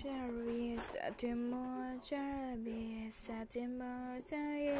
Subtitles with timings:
[0.00, 4.78] Sherry Satimo Jarabi Satimo Jaya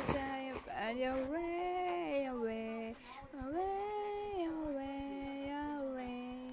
[0.81, 2.96] and your way away
[3.36, 6.52] away away away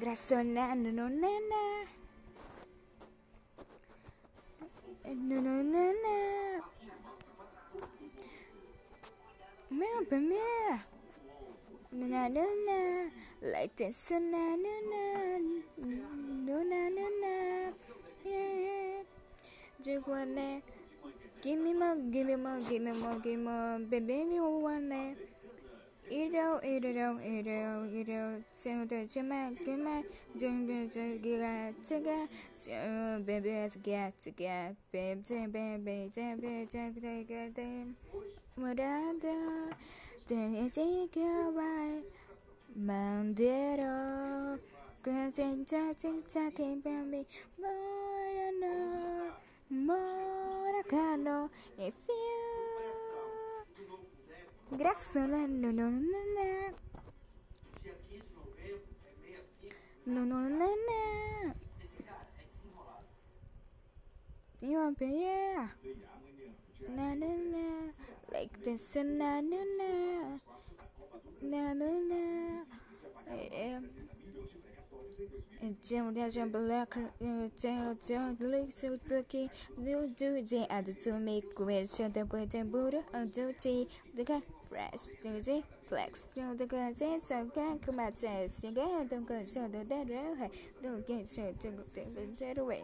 [0.00, 1.64] Grasona no no nana
[5.06, 6.62] no no nana
[9.70, 10.93] Meu, meu
[11.94, 12.08] Mẹ, mẹ, mẹ.
[12.08, 12.78] Na na na na,
[13.40, 15.02] like this na na na,
[16.46, 17.34] na na na na,
[18.24, 19.02] yeah.
[19.82, 20.60] Just wanna
[21.42, 25.14] give me more, give me more, give me more, give me more, baby, me wanna.
[26.10, 28.42] Eat it out, eat out, eat out, eat out.
[28.52, 30.04] So the chima, chima,
[30.38, 32.28] don't be just get together.
[32.56, 37.94] So baby, let's get together, baby, baby, baby, baby, baby,
[38.56, 39.70] what I do.
[40.26, 42.02] Then you think you're right,
[42.74, 44.56] man, did all.
[45.02, 46.00] Cause they just
[46.32, 47.26] talking about me
[47.60, 49.32] more than know,
[49.68, 52.38] more I can know if you.
[54.78, 55.46] Graça, né?
[55.46, 56.74] Não, não, não, não.
[57.82, 59.44] Dia 15 de novembro é meia
[60.06, 61.54] Não, não, não, não.
[61.84, 63.04] Esse cara é desenrolado.
[64.62, 65.70] E uma peia.
[66.88, 69.90] Não, não, não like this na na na
[71.42, 72.22] na na na.
[75.82, 77.48] Jim uh,
[78.74, 79.50] so lucky.
[79.82, 80.44] Do do
[81.02, 82.24] to make the
[82.64, 83.54] Buddha uh, and do
[84.14, 84.42] the guy
[85.22, 90.50] do flex the guy so can come so don't show the right
[90.82, 91.06] don't
[92.38, 92.82] dead away.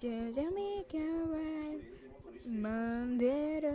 [0.00, 1.15] Just make it
[2.46, 3.74] Mandeira,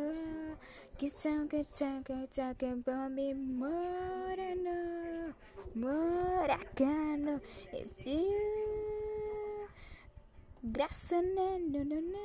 [0.97, 5.35] que tchaca tchaca tchaca bombe morano,
[5.75, 7.41] moracano
[7.73, 9.67] e fio,
[10.63, 12.21] graça né não não não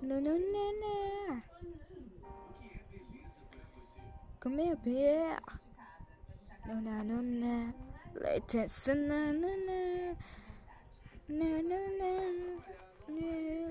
[0.00, 1.42] não não não não
[8.94, 10.16] não não não
[11.28, 12.10] na na na
[13.10, 13.70] yeah.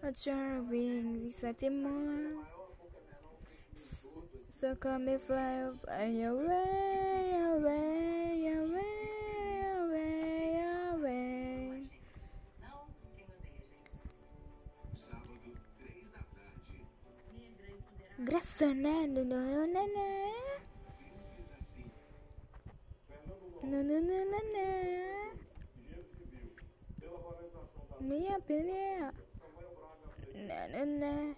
[0.00, 1.40] What's your wings?
[1.40, 2.44] That more?
[4.60, 8.52] So come and fly, away, away, away,
[9.74, 10.62] away,
[10.92, 11.88] away.
[18.18, 19.06] Graça, né?
[23.66, 24.66] No, no, no, no, no.
[28.00, 29.14] Minha primeira.
[30.34, 31.34] Na, na, na.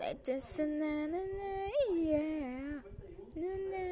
[0.00, 1.52] Let us, na, na, na.
[1.92, 2.80] Yeah.
[3.36, 3.84] Na, na.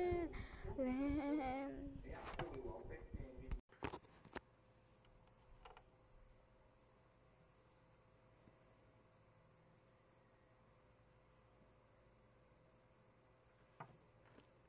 [0.78, 1.68] na.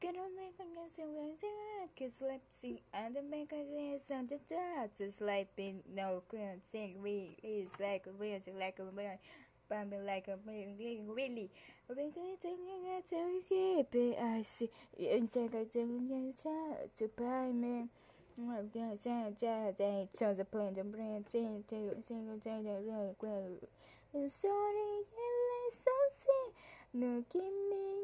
[0.05, 5.19] Get on my fingers and wings and sleeping and the mechanisms and the dust
[5.95, 9.17] no good thing we is like weird like a man
[9.67, 11.49] Bambi like a million really
[11.89, 12.37] Wiggling
[12.95, 17.87] at the ship I see inside a to buy me
[19.79, 23.57] they chose the plane to bring thing to single day really well
[24.13, 26.53] sorry and so sick
[26.93, 27.95] no give me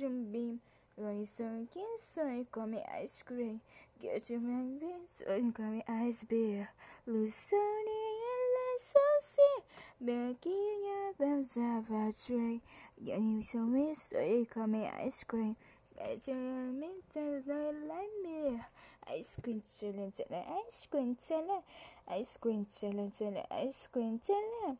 [0.00, 3.58] in that Rồi sôi kiến sôi call me ice cream.
[4.00, 6.66] Get you my beans and call me ice beer.
[7.06, 8.00] Lusoni
[8.32, 9.62] and Lassasi
[10.00, 12.60] Baking up a Java tree
[13.04, 15.56] Get you some beans so you call me ice cream.
[15.96, 18.60] Get you my beans and like me
[19.08, 21.64] Ice cream challenge ice cream challenge
[22.08, 23.12] Ice cream challenge
[23.50, 24.78] ice cream challenge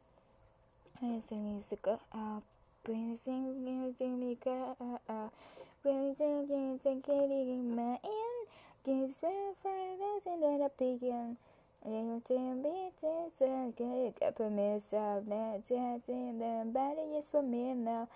[1.03, 5.31] Ice cream challenge Ice cream challenge Ice cream challenge
[5.85, 8.47] when you take it in my end,
[8.87, 11.37] gives me friends and then I begin.
[11.85, 15.61] Little bitches, I can't get myself that
[16.09, 18.09] in the body is for me now.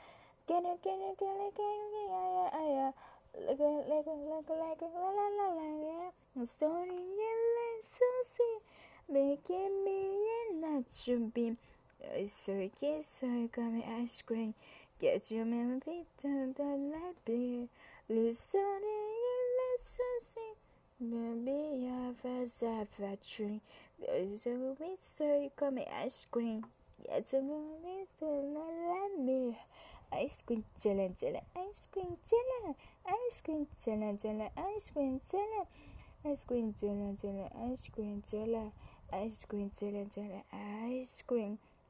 [0.48, 2.92] Get it, get it, get it, get it, yeah, yeah, yeah.
[3.36, 6.10] Look, look, look, look, la la la la, yeah.
[6.40, 8.58] I'm starting in like Susie,
[9.12, 10.00] making me
[10.32, 11.58] a nacho beam.
[12.00, 14.54] It's so kiss, so gummy ice cream.
[15.00, 17.68] Get your memory down the light beer.
[18.08, 20.56] Listen and listening.
[20.98, 23.60] Maybe I've a Zava tree.
[24.00, 26.64] There's a movie, you call me ice cream.
[27.08, 29.56] Yes, a movie, so not let me.
[30.12, 34.24] Ice cream challenge, ice cream challenge, ice cream challenge,
[34.56, 35.68] ice cream challenge.
[36.26, 37.24] Ice cream challenge,
[37.70, 38.72] ice cream challenge,
[39.12, 40.18] ice cream challenge, ice cream.
[40.18, 41.58] Challenge, ice cream.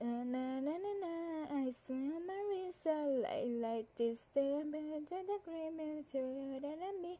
[0.00, 1.12] Na na na na,
[1.54, 4.26] I see Marisa like like this.
[4.34, 7.18] The the cream and me.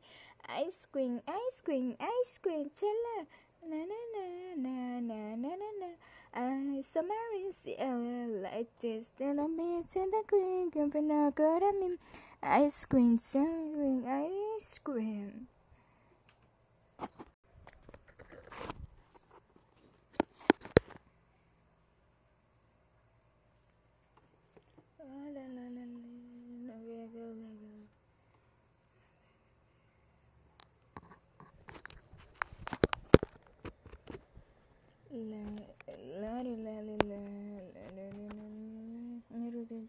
[0.48, 3.26] Ice cream, ice cream, ice cream, tell her.
[3.70, 4.24] Na na na
[4.56, 5.90] na na na na na.
[6.34, 9.06] I saw Marisa like this.
[9.18, 11.98] Then I'm in the green, giving a good I mean.
[12.42, 15.46] Ice cream, jelly, ice cream.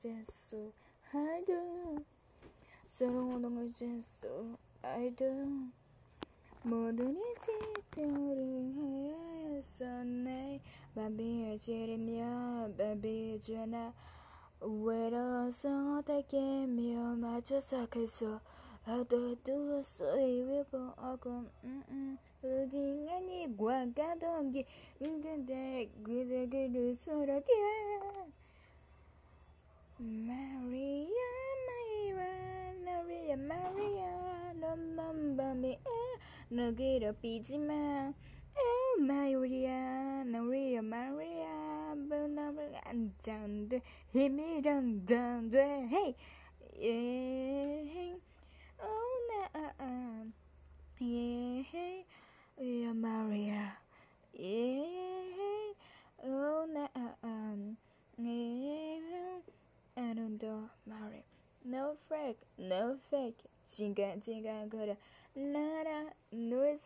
[0.05, 0.71] 잤어
[1.09, 1.97] 하도
[2.89, 5.25] 서러운 걸 잤어 아이도
[6.63, 10.61] 모든 이제들을 하였어 내
[10.93, 13.91] 맘이 어지르며 맘이 전화
[14.60, 18.40] 외로워서 어떻게 미워 맞춰서 계속
[18.84, 24.66] 나도 두었어 이왜 보고 음음 Looking 아니 과가던 게
[24.98, 27.52] 근데 그대를 서럽게
[30.00, 31.10] Maria
[31.66, 32.14] Maria
[32.82, 35.78] Maria Maria 너만 밤에
[36.48, 38.12] 너 괴롭히지마
[38.57, 41.47] Oh, Maria, Maria, Maria,
[42.89, 43.81] and down the,
[44.13, 44.61] hit me
[45.89, 46.15] hey,
[46.79, 48.15] yeah,
[48.81, 50.23] oh, na, uh, uh,
[50.99, 52.05] yeah, hey,
[52.93, 53.73] Maria,
[54.33, 55.73] yeah, hey,
[56.25, 57.77] oh, na, uh, um,
[58.17, 59.39] yeah,
[59.97, 61.23] I don't know, Maria,
[61.65, 63.35] no fake, no fake,
[63.67, 64.95] 情感，情感，可的。
[65.35, 66.77] 나라 노래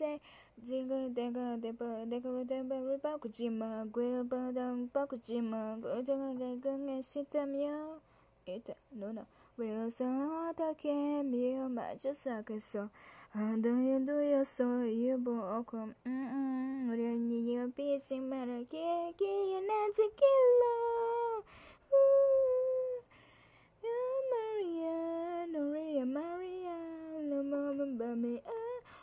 [0.66, 3.86] 지가 내가 내가 내가 내가 바꾸지 마.
[3.92, 5.78] 그래 바당 바꾸지 마.
[5.78, 8.02] 그저가 내가 싫다며.
[8.48, 9.26] 이때 누나
[9.56, 10.06] 왜서
[10.50, 10.92] 어떻게
[11.24, 12.90] 미워 맞춰서겠어.
[13.30, 20.99] 한동안도였어 이보고 음 우리 언니가 삐진 말하게 기억나 지킬러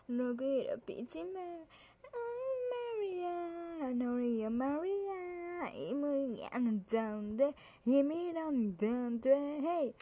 [0.08, 1.66] no good a pity man.
[2.14, 6.48] oh, Maria, Maria, Maria, Maria,
[6.90, 7.52] down there,
[7.86, 9.92] Amy, down, down there, hey,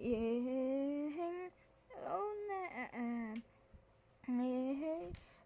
[0.00, 1.48] yeah,
[2.08, 3.34] oh, nah,
[4.28, 4.94] yeah,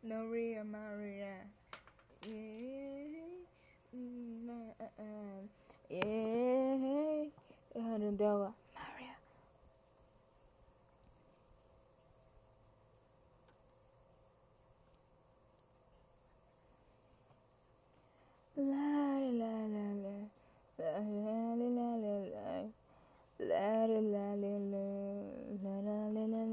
[0.04, 1.34] Maria, Maria,
[2.28, 3.04] yeah,
[4.46, 4.74] nah,
[5.90, 7.24] yeah,
[7.76, 8.54] I don't know.
[18.56, 20.14] La la la la.
[20.78, 22.70] La la la la la la.
[23.38, 24.86] La la la la la.
[25.64, 26.44] La la la la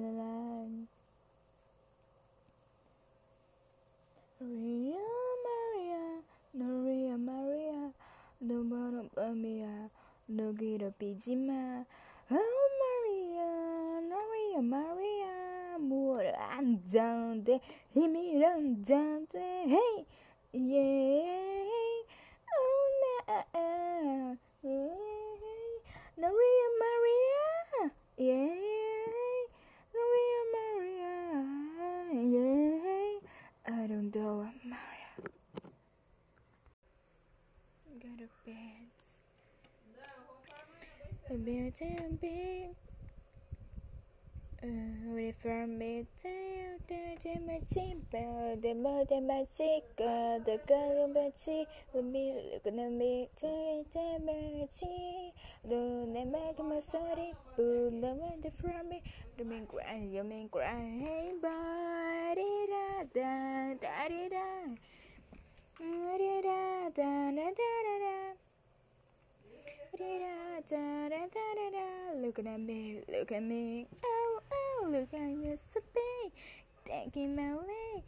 [4.41, 4.98] Maria,
[5.46, 6.24] Maria,
[6.55, 7.93] Maria, Maria,
[8.41, 9.89] no more Maria,
[10.27, 11.86] no get a pijima.
[12.31, 17.60] Oh, Maria, Maria, Maria, more and down there,
[17.93, 20.05] he made on down there, hey,
[20.53, 21.80] yeah,
[26.17, 28.51] Maria, Maria, yeah,
[29.95, 31.15] Maria, Maria,
[32.27, 33.23] yeah.
[33.65, 34.35] I don't know,
[34.65, 35.11] Maria.
[38.01, 38.91] Go to bed.
[41.29, 42.75] A bed, a bed.
[72.21, 76.31] Looking at me, look at me, oh, oh, look at your so big
[76.91, 78.03] taking my way,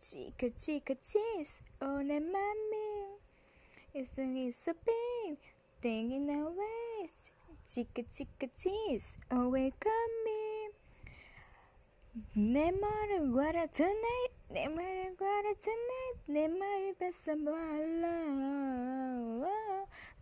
[0.00, 3.18] chica chica cheese on a mommy.
[3.92, 5.38] It's a it's a babe,
[5.82, 7.10] thinking away.
[7.66, 10.70] Chica chica cheese, away coming.
[12.36, 17.78] No matter what I tonight, no matter what I tonight, no matter best of my
[18.02, 19.48] love.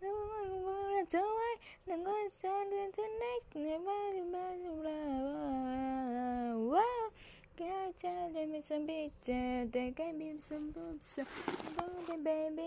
[0.01, 1.55] No matter what I do, I
[1.87, 5.29] no go sound tonight, no matter best of love.
[7.59, 11.19] God, tell me some picture, they can be some boobs,
[12.07, 12.63] baby, baby.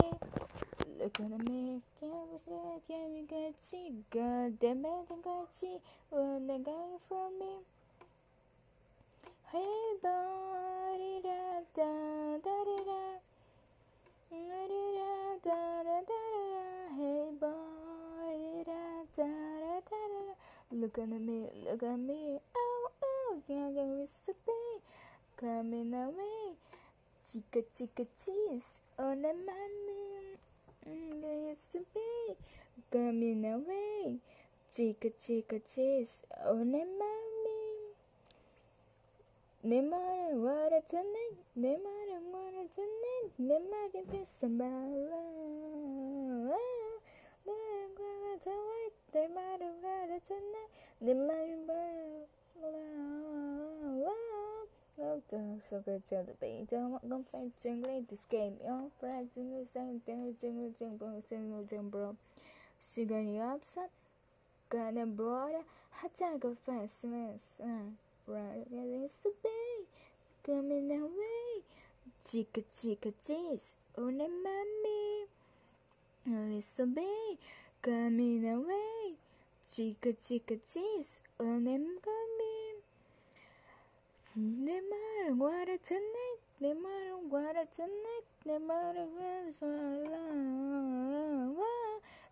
[1.01, 5.49] Look at me, can't we say, can we get see, God, the man can get
[5.53, 5.79] see,
[6.11, 7.65] when they got from me.
[9.51, 13.03] Hey, body, da, da, da, da, da.
[14.29, 14.85] Da, da,
[15.43, 16.21] da, da, da,
[16.53, 16.65] da.
[16.99, 18.83] Hey, body, da,
[19.17, 20.35] da, da, da, da.
[20.71, 24.42] Look at me, look at me, oh, oh, can't get recipe
[25.43, 26.55] coming away.
[27.29, 30.39] Chica chica cheese on a mommy.
[30.87, 32.37] There used to be
[32.93, 34.19] coming away.
[34.73, 36.15] Chica chica cheese
[36.47, 37.63] on a mommy.
[39.65, 44.71] No matter what it's tonight, no matter what it's tonight, no matter if it's somebody.
[46.39, 46.55] No
[47.47, 50.71] matter what it's tonight, no matter what it's tonight,
[51.01, 52.29] no matter what
[54.99, 56.69] Love the so good to the beat.
[56.71, 58.55] Don't want to find jingling this game.
[59.01, 62.17] Friends in the same thing, jingle, jingle, jingle, jingle.
[62.95, 63.91] Sugar upset.
[64.69, 65.65] Gonna broad.
[65.93, 67.61] Hata go fast, miss.
[68.27, 69.87] Right, it's to be.
[70.45, 71.63] Coming away.
[72.29, 73.75] Chica, chica, cheese.
[73.97, 75.27] On a mommy.
[76.57, 77.39] It's to be.
[77.83, 79.15] Coming away.
[79.75, 81.21] Chica, chica, cheese.
[81.41, 82.62] On a mommy.
[84.35, 89.69] No matter what it's tonight, no matter what it's tonight, no matter what it's all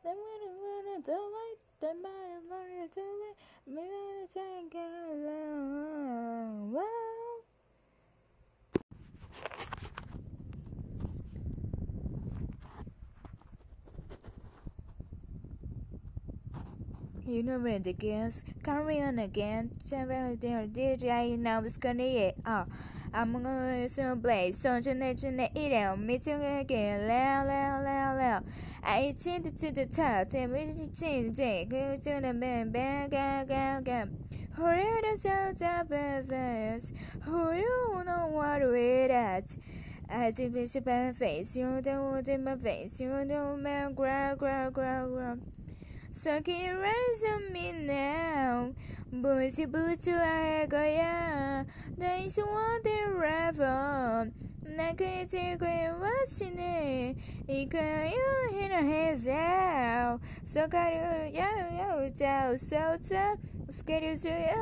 [0.02, 6.30] No matter what it's alright, no matter what it's alright, me gonna take it along.
[17.30, 19.70] Girls carry on again.
[19.86, 22.32] DJ now is gonna yeah.
[22.44, 22.66] Ah,
[23.14, 25.22] I'm gonna so play so tonight
[25.54, 26.00] eat out.
[26.00, 27.06] Me too again.
[27.06, 28.44] Loud, loud, loud, loud.
[28.82, 30.30] I tend to the top.
[30.30, 34.08] Then we change the go to the band, band, go, go, go.
[34.56, 36.92] Hurry the sound up fast.
[37.22, 39.54] Who you know what we're at?
[40.08, 40.84] I think we should
[41.16, 41.54] face.
[41.54, 43.00] You don't want my face.
[43.00, 45.38] You don't man, growl, growl, growl, growl.
[46.11, 48.71] So can you rise on me now?
[49.11, 51.63] Booty booty I go ya.
[51.97, 54.31] There is one the river.
[54.75, 57.15] 泣いて声はしね
[57.47, 57.61] え。
[57.61, 57.81] いくよ、
[58.49, 60.19] ひのへざお。
[60.45, 61.45] そかるや
[62.03, 63.35] よ、じゃお、そうちゃ。
[63.69, 64.55] スケリュージュや。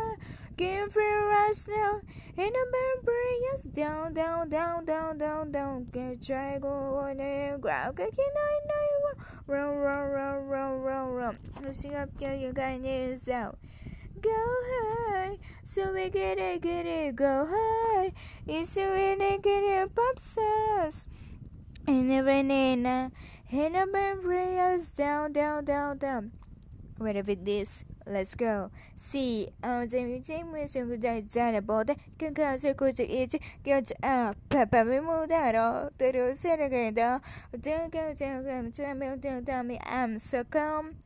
[0.58, 2.00] Give free rush now.
[2.36, 5.84] And the bring us down, down, down, down, down, down.
[5.84, 7.96] Get go on the ground.
[7.96, 11.38] Get nine, nine, run, run, run, run, run, run.
[11.62, 13.56] Pushing up, get your knees down.
[14.20, 18.12] Go high, so we get it, get it, go high.
[18.48, 21.06] It's so we get it, pop stars.
[21.86, 23.12] And every nana,
[23.52, 26.32] and the bring us down, down, down, down.
[26.98, 27.84] Whatever it is.
[28.06, 28.70] Let's go.
[28.96, 31.98] See, I'm the same way so good I done about it.
[32.18, 33.40] Can come so good to eat.
[33.64, 34.36] Get up.
[34.48, 35.90] Papa, we move that all.
[35.96, 36.94] The do set again.
[36.94, 38.72] Don't go to them.
[38.72, 40.96] Tell me, I'm so calm.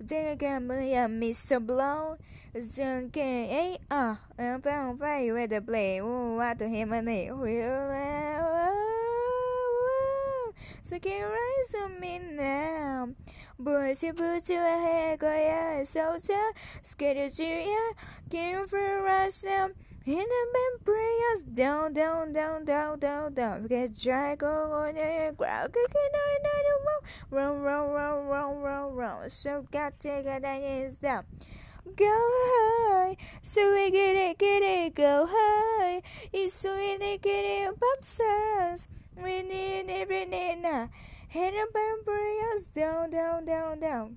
[0.00, 1.64] Then again, me, I'm Mr.
[1.64, 2.18] Blow.
[2.52, 6.00] Then can a ah, I'm bound by you at the play.
[6.00, 7.88] Oh, what to him and they will.
[10.82, 13.10] So can you rise on me now?
[13.60, 17.90] Bushy booty ahead, go yeah, so so scared you yeah,
[18.30, 19.70] came for us now.
[20.06, 20.92] In the
[21.32, 23.62] us down, down, down, down, down, down.
[23.64, 29.28] We get drag on the ground, kicking on the run, run, run, run, run, run.
[29.28, 31.24] So got to get that is down.
[31.96, 36.00] Go high, so we get it, get it, go high.
[36.32, 38.86] It's sweet, get it, pop stars.
[39.16, 40.56] We need every day
[41.34, 44.16] and bring us down, down, down, down.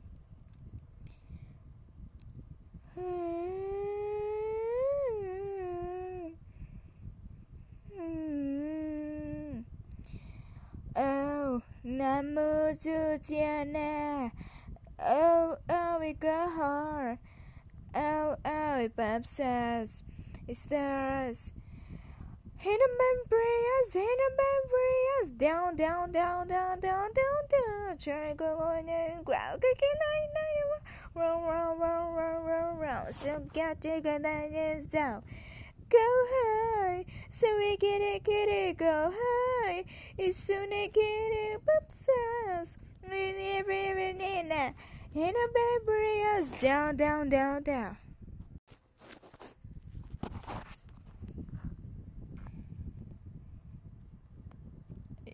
[10.95, 14.31] Oh, Namu Jujiana.
[14.99, 17.19] Oh, oh, we got her.
[17.95, 20.03] Oh, oh, Bob says,
[20.47, 21.51] it's theirs.
[22.63, 24.01] In the memories, in
[25.37, 27.97] down, down, down, down, down, down, down.
[27.97, 30.81] To go on and ground, kicking night, night,
[31.15, 33.15] round, round, round, round, round, round.
[33.15, 35.23] So got to get that is down.
[35.89, 39.83] Go high, so we get it, get it, go high.
[40.19, 42.07] It's soon as get it, whoops,
[42.59, 42.77] us.
[43.03, 44.11] Every, every,
[45.13, 45.49] in the
[45.87, 47.97] memories, down, down, down, down.
[55.25, 55.30] Yeah.
[55.30, 55.30] Some letters no longer goes and good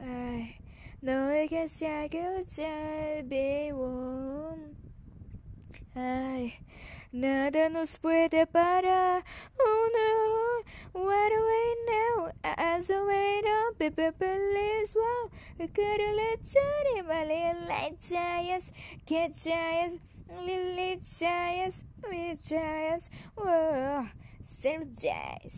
[0.00, 0.58] 哎，
[1.00, 4.56] 努力下个在被我。
[5.94, 6.52] Ay,
[7.10, 9.22] nada nos puede parar.
[9.58, 12.32] Oh no, where do we know?
[12.42, 15.30] As a way up, please, wow.
[15.58, 18.72] Could you let it, my little light giants?
[19.06, 19.98] Get giants,
[20.28, 24.06] little giants with giants, whoa.
[24.42, 25.50] Synergize,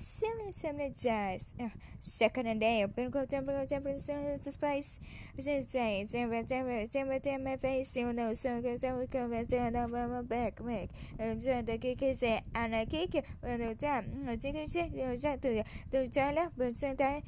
[0.54, 1.52] synergize.
[1.60, 1.68] Uh,
[2.00, 4.98] second and day, open go temper, temper, to space.
[5.38, 7.96] Synergize, temper, temper, temper, temper, my face.
[7.96, 10.88] You know, so go temper, come and turn up my back, make.
[11.18, 14.26] And turn the kick is it, and I kick it the time.
[14.26, 15.66] I think it's it, you just do it.
[15.90, 17.24] The child, but sometimes.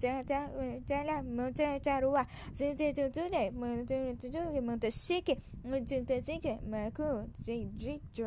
[0.00, 0.48] cha cha
[0.86, 4.28] cha là mơ cha cha đúng à chứ chứ chứ chứ này mơ chứ chứ
[4.32, 5.24] chứ mơ tự xích
[5.64, 6.20] mơ chứ tự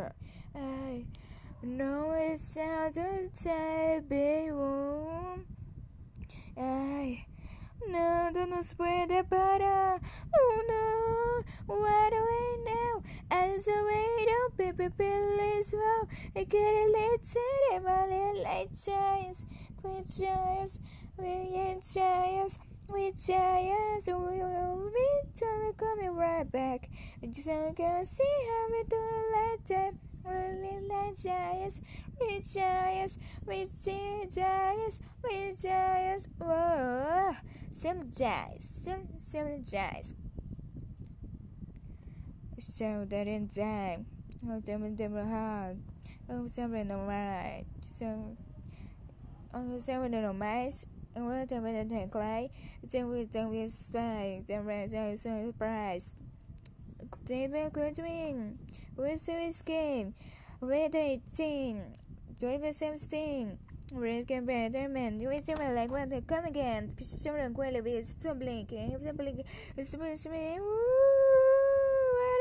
[0.07, 0.15] xích
[0.53, 1.05] mà cứ chỉ chỉ ai
[1.63, 5.41] No, it sounded terrible.
[6.55, 7.25] Ay,
[7.87, 9.99] nada nos puede parar.
[10.33, 13.01] Oh no, what do we know?
[13.31, 17.17] As a way to baby please well, I get a little
[17.83, 18.43] my little
[18.75, 19.47] giants,
[19.81, 20.79] quick giants,
[21.17, 21.49] we
[21.81, 22.59] giants.
[22.89, 26.89] We giants, we will be coming right back.
[27.29, 29.93] Just can see how we do it like that.
[30.23, 30.77] Really
[31.21, 31.81] giants,
[32.19, 33.65] we giants, we
[34.33, 36.27] giants, we giants.
[36.37, 37.35] Whoa,
[37.71, 40.13] some giants, some some giants.
[42.59, 44.05] So that in time,
[44.49, 45.77] oh, them them hard.
[46.29, 47.65] Oh, something no right.
[47.87, 48.35] So,
[49.53, 50.85] oh, something mice.
[51.17, 52.51] And what time it take like?
[52.91, 54.43] Then we then we spy.
[54.45, 56.15] Then we then surprise.
[57.25, 58.59] David Goodwin.
[58.95, 60.13] With this game,
[60.61, 61.81] with 18,
[62.37, 63.57] David Seventeen.
[63.93, 66.91] Rick and Betterman, you wish you were like when they come again.
[67.23, 68.91] Children quite be still blinking.
[68.91, 69.45] If they blink,
[69.77, 70.29] it's supposed to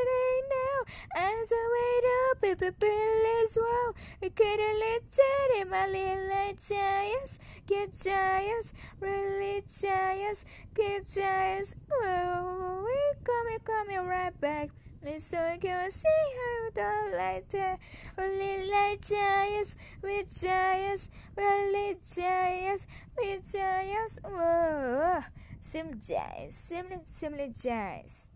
[0.06, 0.92] What do?
[1.16, 3.94] As I wait up, baby, please, wow.
[4.22, 7.38] I couldn't let it in my little giants.
[7.66, 11.76] Get giants, really giants, get giants.
[11.92, 14.70] Oh, we coming, coming right back.
[15.18, 17.78] So I can see how the light uh, there.
[18.18, 24.18] Only light giants, with giants, really giants, we giants.
[24.24, 25.20] Whoa,
[25.60, 28.30] sim giants, simply, simply giants.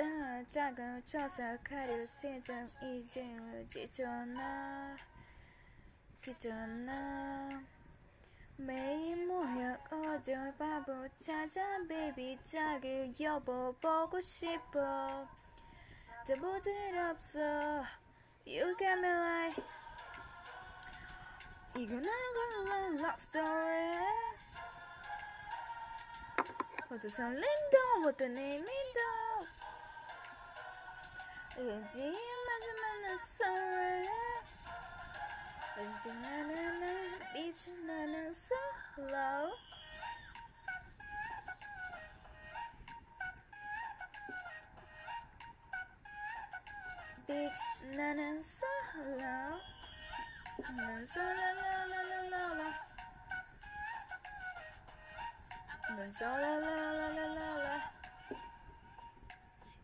[0.00, 0.06] 다
[0.48, 3.26] 작은 초석하려 시장 이제
[3.66, 4.96] 지쳤나
[6.16, 7.62] 기존나.
[8.56, 15.28] 매일 모여 어제 바보 찾아 베이비 자기 여보 보고 싶어.
[16.26, 17.84] 더 부질없어.
[18.46, 19.62] You got me like
[21.76, 23.98] 이건 아니고 love story.
[26.90, 29.49] 어디서 린도 어떤 의미도
[31.60, 34.40] Deep measurement is so rare.
[35.76, 35.82] The
[37.34, 37.98] beach na,
[38.32, 38.60] so
[38.98, 39.50] low.
[47.28, 47.62] Beach
[47.94, 48.72] and so
[49.20, 49.60] low.
[50.76, 52.68] na so la la la la la la.
[55.94, 56.04] na.
[56.18, 57.99] so la la la la la la.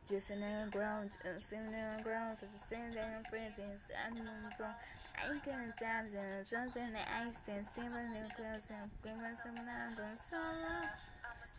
[0.09, 3.75] Just in the ground, uh, sitting in the ground, for sitting in the fridge, and
[3.75, 4.71] standing on the floor.
[5.19, 8.71] I ain't gonna dance, and I'm jumps in the ice, and steaming in the clouds,
[8.71, 10.87] and screaming someone I'm going solo.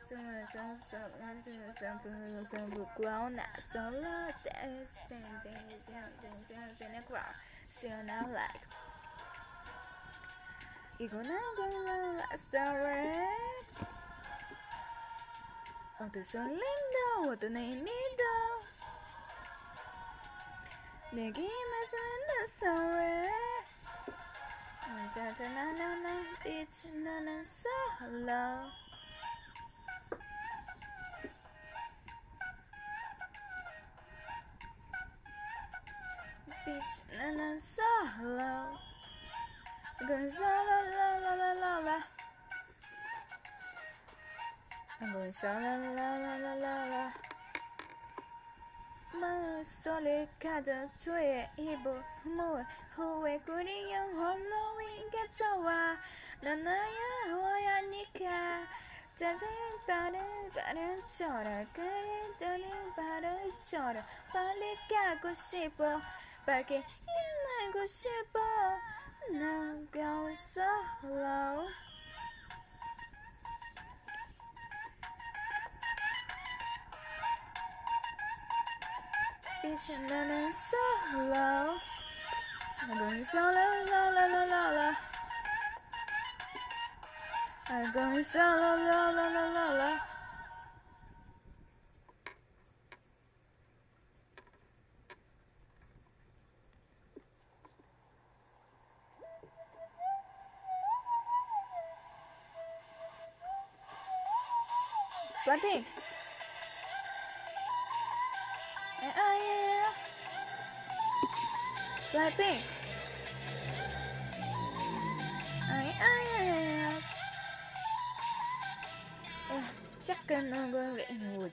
[0.08, 1.44] Someone jumps, so I'm
[1.76, 2.16] jumping,
[2.48, 3.36] jumping, ground,
[3.74, 7.36] solo, dance, dance, dance, dance, dance, in the ground.
[7.66, 8.64] See you now, like.
[11.00, 13.28] You gonna go to the story?
[17.76, 18.27] need?
[21.12, 21.98] 내게 맞은
[22.48, 23.28] story
[25.14, 26.08] 자자나나나
[26.44, 28.70] 빛이 나는 solo
[36.66, 38.88] 빛이 나는 solo
[40.08, 41.98] going so la la la la la la.
[45.02, 45.48] I'm going so
[49.20, 55.98] 마음속을 가득 조의 이불을 후회 꾸린 영혼로 인가져와
[56.42, 58.68] 난 나야 호야니까
[59.16, 59.48] 짜증
[59.88, 66.00] 바른 바른 저럴 그리도는 바른 저럴 빨리 가고 싶어
[66.46, 68.40] 빨리 일어나고 싶어
[69.32, 71.68] 난 겨울 솔로
[79.70, 81.76] Vision and solo.
[82.82, 83.52] I'm going solo,
[83.92, 84.96] la la la la la.
[87.70, 90.17] I'm going solo, la la la la la.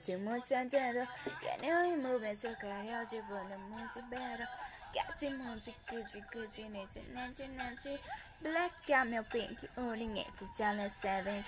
[0.07, 1.07] Got much agenda,
[1.41, 2.83] can you move it so clear?
[2.85, 4.47] You're the much better.
[4.93, 7.97] Got much coochie coochie, nancy nancy nancy.
[8.43, 11.45] Black camel pink, owning it to challenge savage.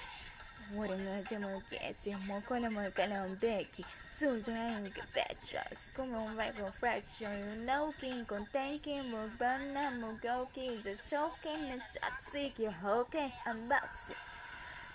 [0.73, 3.85] Wouldn't let him get him more column, column, Becky.
[4.15, 7.29] Susan, Petrus, come on, rival fraction.
[7.59, 12.73] You know, King, on taking more banana, more go, kids, the choking, the toxic, you're
[12.83, 14.15] okay, I'm boxing.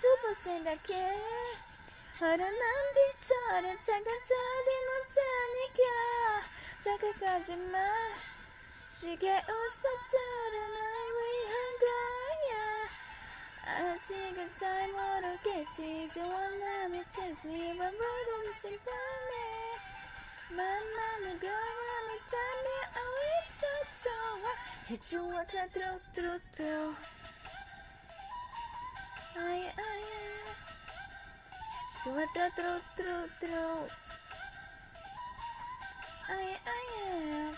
[0.01, 1.71] Super send a care.
[2.22, 2.61] 하나만
[2.94, 5.82] 뒤처럼 차근차근 못하니까
[6.85, 7.78] 자극하지 마
[8.87, 10.82] 시계 웃어처럼 날
[11.18, 12.54] 위한 거야.
[13.64, 16.11] 아직은 잘 모르겠지.
[16.14, 19.35] 좋아하면 testimony 부르는 심판해
[20.50, 22.66] 만나는 거라면 타면
[23.02, 23.66] 어휘쳐
[24.04, 24.54] 좋아
[24.90, 26.94] 해주와 다 들어 들어 들어
[29.38, 30.41] 아야 아야
[32.03, 33.87] Sube, tru, tru, tru, tru.
[36.29, 37.55] Ay, ay, ay.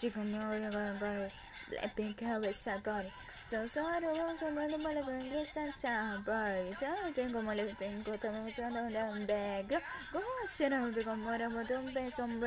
[0.00, 1.30] She can never get my body.
[1.70, 3.10] Blackpink have it sad body.
[3.50, 5.04] So sorry, I'm so mad about it.
[5.04, 6.70] Bring it sad sad body.
[6.80, 8.00] Don't think I'm a little thing.
[8.04, 9.68] Go to me, turn on them bag.
[10.12, 10.20] Go,
[10.56, 12.40] shit, I'm a dumb bass on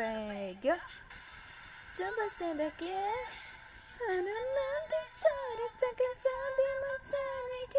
[3.99, 7.77] 하는 난들 저리 잠깐 잠이 못하니까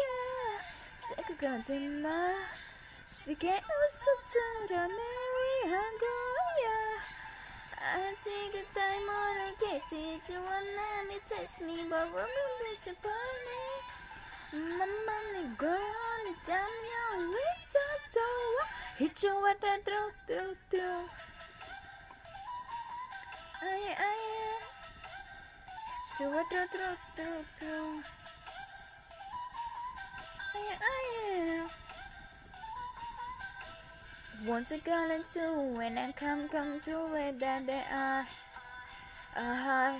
[1.08, 1.68] 자극하지
[2.02, 2.06] 마
[3.06, 4.98] 시계 웃어줘라 내
[5.64, 6.66] 위한 거야
[7.80, 13.48] 아직은 잘 모르겠지 지원함이 test me but remember 싶어네
[14.78, 17.78] 맘만 걸 내 담요 위쳐
[18.14, 18.64] 좋아
[18.96, 21.27] 희초왔다 뚜뚜뚜 아예
[26.19, 27.23] Do a do do do
[27.61, 28.03] do.
[34.45, 38.27] Once a girl and when I come come through it, that they are.
[39.33, 39.93] Uh huh.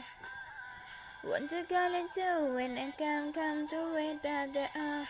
[1.24, 5.08] Once I got into two, when I come come through it, that they are.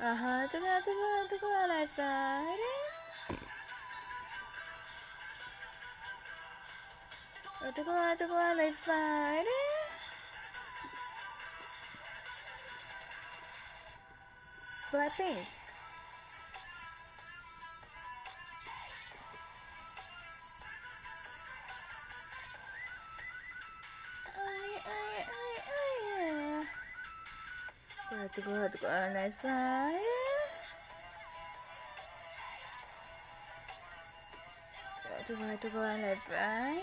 [0.00, 0.46] Uh huh.
[0.46, 2.58] To go to go to go like that.
[7.74, 9.67] To go to go like that.
[14.90, 15.36] Blackpink.
[28.10, 29.92] Uh, to go to go like fire.
[35.26, 36.80] To go to go like fire.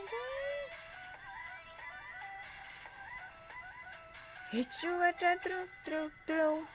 [4.52, 6.68] Hit you at that through through through.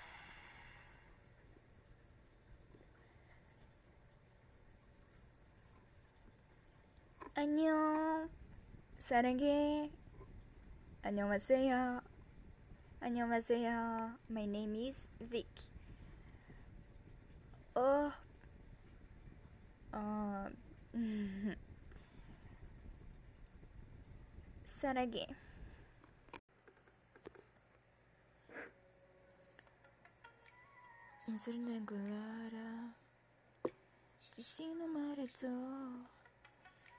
[7.43, 8.29] 안녕.
[8.99, 9.91] 사랑해.
[11.01, 12.03] 안녕하세요.
[13.01, 14.19] 안녕하세요.
[14.31, 15.49] My name is Vic.
[17.75, 18.13] 어,
[19.93, 20.47] 어,
[20.95, 21.57] 음,
[24.65, 25.27] 사랑해.
[31.27, 32.95] 무슨 낸걸 알아?
[34.19, 36.20] 지시는 말해줘.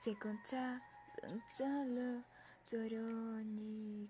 [0.02, 0.80] 세컨차
[1.20, 2.24] 손잘로
[2.66, 4.08] 저려니까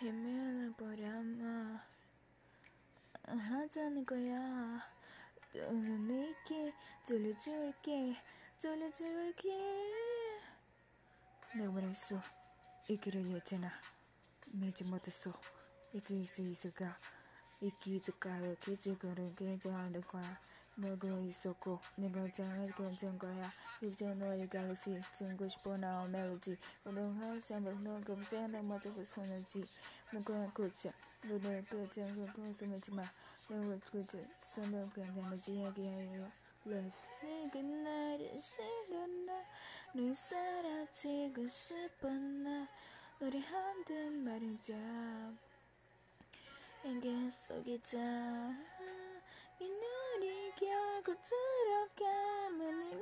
[0.00, 1.82] 헤매는 버려마
[3.26, 4.88] 하자는 거야.
[5.52, 6.72] 너는 내게
[7.08, 8.16] 돌려줄게,
[8.62, 9.48] 돌려줄게.
[11.56, 12.20] 내가 원했어.
[12.86, 13.68] 이 길을 했잖아.
[14.46, 15.32] 믿지 못했어.
[15.92, 16.96] 이길 수 있을까?
[17.60, 18.54] 이기줄까요?
[18.60, 20.47] 기죽으를 괜찮을 거야.
[20.78, 23.52] 놀고 있었고 내가 정말 괜찮은 거야.
[23.82, 29.64] 유저 너의 갤럭시 주고 싶어 나와 멜로디 오늘 항상 너는 걱정하는 모습을 썼는지.
[30.12, 30.90] 누구야 그치
[31.24, 33.06] 너는 걱정하고 웃음이지만
[33.48, 36.30] 내가 그저 선을 괜찮은지 이야기해요.
[36.66, 42.68] Love 그날이 싫어 나널 사라지고 싶어 나?
[43.18, 44.74] 너를 한든 말이자
[46.84, 47.98] 인간 속이자.
[49.60, 49.97] 이날
[50.98, 53.00] 이 결국 들어가면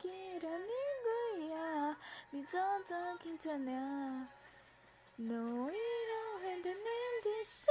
[0.00, 0.68] 길어는
[1.04, 1.96] 거야.
[2.32, 4.28] 믿어도 괜찮아.
[5.16, 6.84] 너희로 흔드는
[7.22, 7.66] 듯이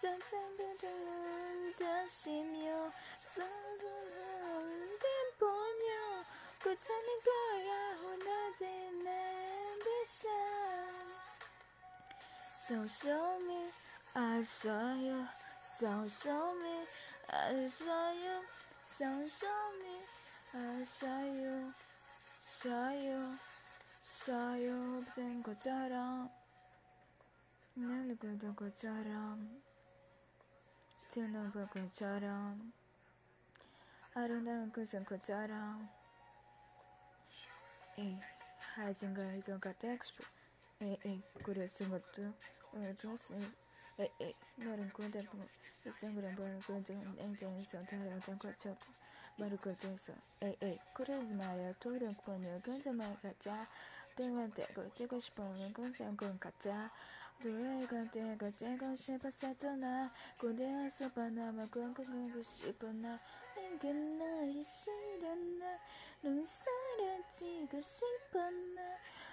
[0.00, 4.98] 짠짠짠짠 다시며 손을
[5.38, 6.24] 보며
[6.62, 7.94] 괜찮은 거야.
[8.00, 10.28] 혼나지는 듯이.
[12.66, 13.70] So show me,
[14.14, 15.26] I saw you.
[15.78, 16.86] So show me,
[17.29, 18.43] I saw you.
[18.81, 20.03] So show me,
[20.53, 21.73] I saw you.
[22.61, 23.37] Saw you,
[23.99, 25.05] saw you.
[25.15, 26.29] 된 것처럼,
[27.75, 29.61] 날 그던 것처럼,
[31.09, 32.73] 지는 것처럼,
[34.13, 35.89] 아름다운 그선 것처럼.
[37.97, 38.19] 에이,
[38.75, 40.23] 하진가 이건 같아 엑스포.
[40.81, 42.33] 에이, 에이, 그랬은 것도.
[42.73, 43.39] 오늘 좋았어요.
[43.99, 45.37] 에이, 에이, 너는 군대고
[45.86, 48.76] 이생그런 벌을 군대는 앵땡이서 다른 것처럼
[49.38, 49.58] 말을
[50.42, 51.74] 에이, 에이, 그러지 마요.
[51.78, 53.66] 토른 권유 근자만 가자.
[54.16, 56.90] 땡한테고 뛰고 싶으면 군생군 가자.
[57.42, 63.18] 노래가 되고 떼고 싶었어도 나 군대에서 바나마 군군군고 싶어 나
[63.54, 68.82] 내게 나를 싫어 나넌 사라지고 싶어 나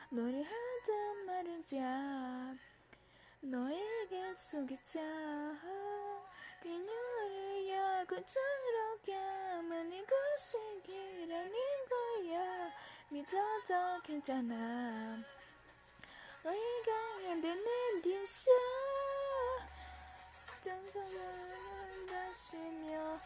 [0.10, 2.56] 너를 하던 말이자
[3.40, 5.00] 너에게 속이자
[6.66, 11.54] 야구 들어가면 이것이 길어는
[11.90, 12.72] 거야.
[13.10, 15.18] 믿어도 괜찮아.
[16.42, 18.50] 너희가 흔드는 듯이
[20.62, 23.20] 정성을 다시며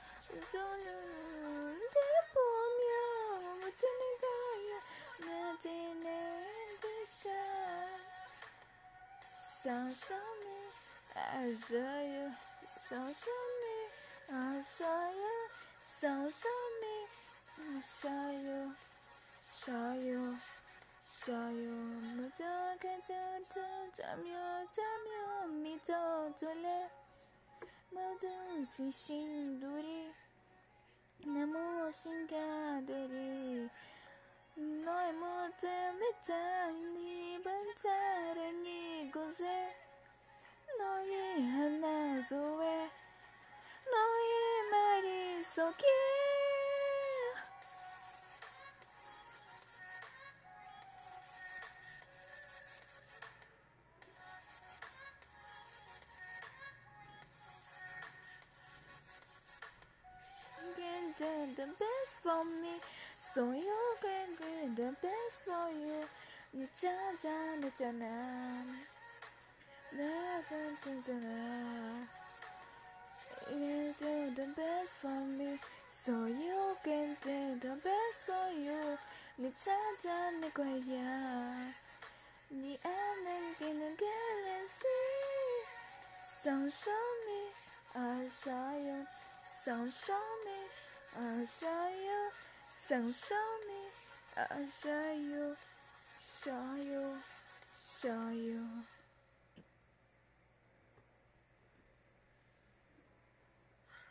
[0.51, 1.79] 손을
[2.33, 4.71] 보며 못하는 거야.
[5.19, 7.29] 나지는 듯이
[9.63, 10.57] So show me,
[11.15, 12.56] I saw you.
[12.86, 13.76] So show me,
[14.30, 15.36] I saw you.
[15.80, 16.96] So show me,
[17.58, 18.74] I saw you.
[19.52, 20.36] Saw you,
[21.04, 21.74] saw you.
[22.16, 23.60] 무적한 전투
[23.94, 24.30] 자며
[24.72, 26.90] 자며 믿어둘래.
[27.90, 30.12] 모든 진심들이
[31.24, 32.88] 나 무엇인가들이
[34.56, 39.76] 너의 모든 밑단 이번 다른 이곳에
[40.78, 42.90] 너의 하나도에
[43.90, 45.82] 너의 말이 속에
[60.78, 62.80] can do the best for me
[63.18, 66.02] So you can do the best for you
[66.54, 68.04] 네 찾아냈잖아
[69.92, 72.08] 내가 괜찮아
[73.50, 78.96] You do the best for me So you can do the best for you
[79.36, 81.74] 네 찾아낼 거야
[82.48, 84.86] 네 안에 있는 galaxy
[86.40, 87.52] So show me
[87.94, 89.06] I saw you
[89.64, 90.58] So show me
[91.16, 92.30] I saw you
[92.66, 93.80] So show me
[94.36, 95.56] I saw you
[96.20, 97.20] Saw you
[97.76, 98.95] Saw you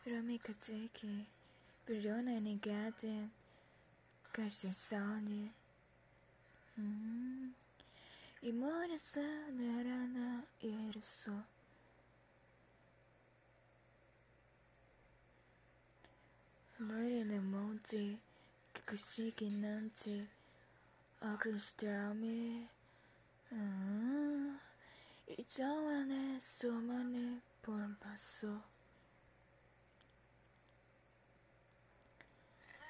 [0.05, 1.25] Rami Kateki
[1.86, 3.31] Briona Nigatin
[4.34, 5.51] 같이 써니
[6.77, 7.53] 음,
[8.41, 11.43] 이 머리서 날 하나 이랬어
[16.79, 17.81] 너희는 뭔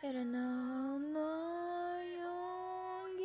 [0.09, 0.39] 일어나
[2.23, 3.25] 용기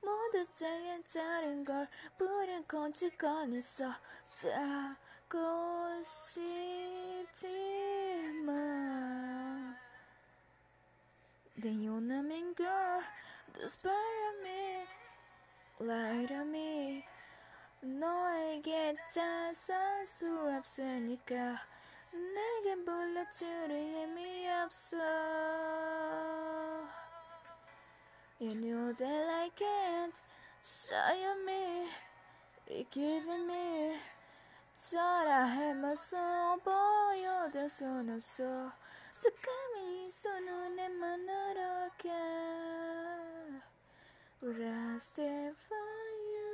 [0.00, 3.92] 모두 짱에 다른 걸 뿌린 건지 꺼냈어
[4.36, 7.72] 짜고 싶지만
[11.60, 13.02] Then you're not mean girl
[13.54, 13.96] Despite
[14.44, 14.86] me
[15.80, 17.04] Light on me
[17.80, 21.58] 너에게 다살수 없으니까
[22.11, 24.97] 내게 불러주려 힘이 없어
[28.39, 30.13] You know that I can't
[30.63, 31.89] show me
[32.69, 33.99] You're giving me
[34.77, 38.71] 잘해 맞서 보여줄 순 없어
[39.19, 42.09] 잠깐만 이 손은 내만 알아게
[44.43, 45.79] Would I stay for
[46.35, 46.50] you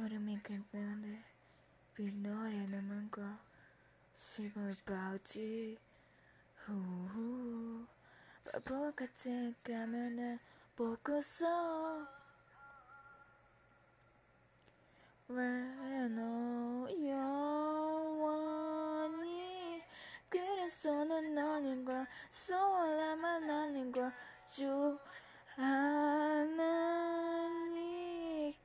[0.00, 1.24] 얼음이 끝나네
[1.94, 3.38] 빛노래는 뭔가
[4.14, 5.78] 시골 바우지
[6.64, 7.86] 후후
[8.52, 10.38] 바보같이 가면은
[10.76, 12.06] 보고서
[15.28, 18.22] 왜너 영원히
[20.28, 24.12] 그래서는 아닌 걸 소원만 아닌 걸
[24.54, 25.96] 좋아하니까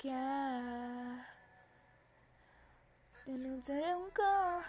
[0.04, 1.25] 너
[3.28, 4.64] 는 다른 걸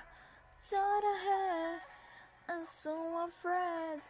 [0.69, 1.81] 좋아해
[2.47, 4.09] I'm so afraid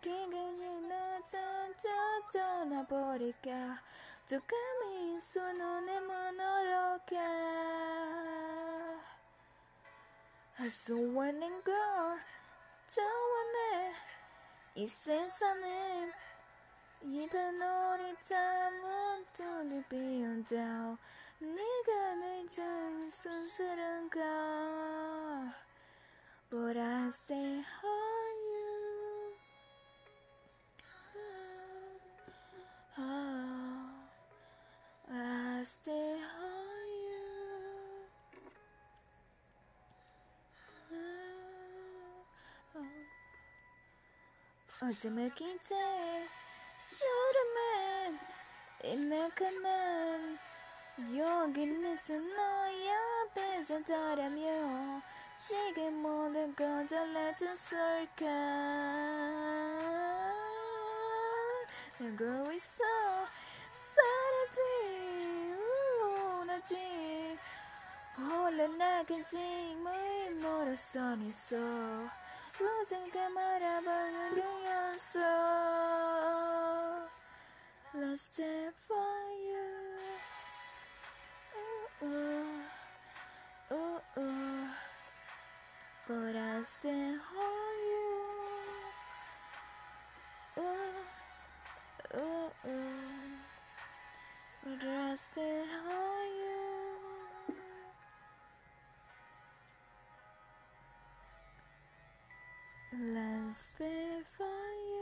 [0.00, 1.88] 기근이 늦어져
[2.32, 3.82] 떠나버릴까
[4.28, 7.16] 또 감히 손눈에 무너렇게
[10.54, 11.74] 할수 없는 걸
[12.90, 13.94] 좋아해
[14.74, 16.10] 이 세상에
[17.02, 20.98] 입에 놀이 잠은 눈이 비온다
[21.42, 24.18] 네가 내준 순수한가
[26.50, 29.36] But I stay on you
[32.98, 33.88] oh,
[35.10, 37.18] I stay on you
[44.80, 45.74] 어둠을 기대
[46.78, 48.18] 쇼르맨
[48.84, 50.01] 이만큼만
[50.99, 51.97] 여기는
[52.35, 55.01] 너의 앞에서 더라며.
[55.39, 58.25] 지금 모든 건 달라졌을까?
[61.99, 62.83] 알고 있어.
[66.43, 66.77] 사라지
[68.17, 71.57] 홀라 나간 짐을 몰아서 있어.
[72.59, 75.19] 무슨가 말아보는 중이었어.
[77.95, 79.22] Let's stay for
[82.03, 82.61] ooh,
[83.71, 84.67] ooh, ooh.
[86.07, 88.07] But I stay for you
[90.57, 93.33] ooh, ooh, ooh.
[94.63, 96.53] But I stay for you
[103.15, 104.92] Let's stay for you.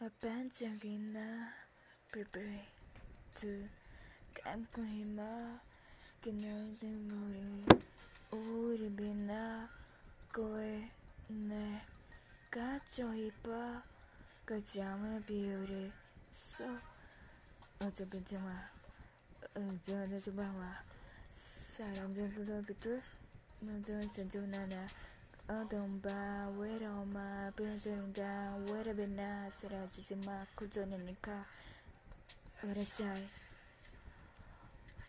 [0.00, 1.52] 아, 반짝이나
[2.10, 2.66] 베베
[3.34, 3.68] 두
[4.32, 5.60] 감고 희마
[6.22, 7.64] 그날된 머리
[8.30, 9.68] 우리 비나
[10.32, 10.90] 거에
[11.28, 11.82] 내
[12.50, 13.82] 가져 이봐
[14.46, 15.92] 그 잠을 비우리
[16.32, 16.64] 소
[17.80, 18.50] 어제 빈정아
[19.54, 20.82] 어제 어제 주방아
[21.80, 23.00] 사람들도 비둘.
[23.60, 24.86] 먼저 전주 나나.
[25.50, 30.46] 어두운 밤 외로움아 변질인가 외롭이나 쓰러지지 마.
[30.54, 31.44] 구전이니까
[32.62, 33.28] What a shy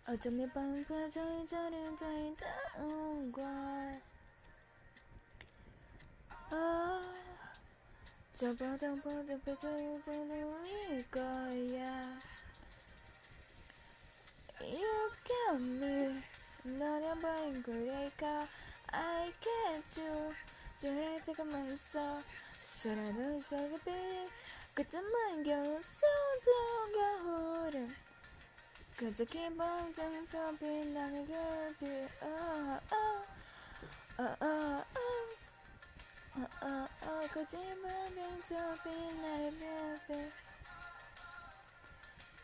[0.09, 4.11] 어쩜 이 밤은 과정이 자리를 자리다운 걸
[8.41, 12.19] 저 바닥 바닥 표정이 자리일 거야.
[14.59, 16.23] You got me
[16.63, 18.47] 너란 바인 거랄까
[18.93, 20.01] I can't do.
[20.81, 22.17] Do I take a man so?
[22.63, 24.29] So I know it's all the big.
[24.75, 26.07] Got the man girl, so
[26.45, 27.89] don't go hold him.
[28.99, 33.21] Got the keep on down and jumping down the good Oh, oh,
[34.19, 35.25] oh, oh, oh.
[36.37, 40.31] Oh, oh, oh, got the man down and jumping uh, uh, uh, down the good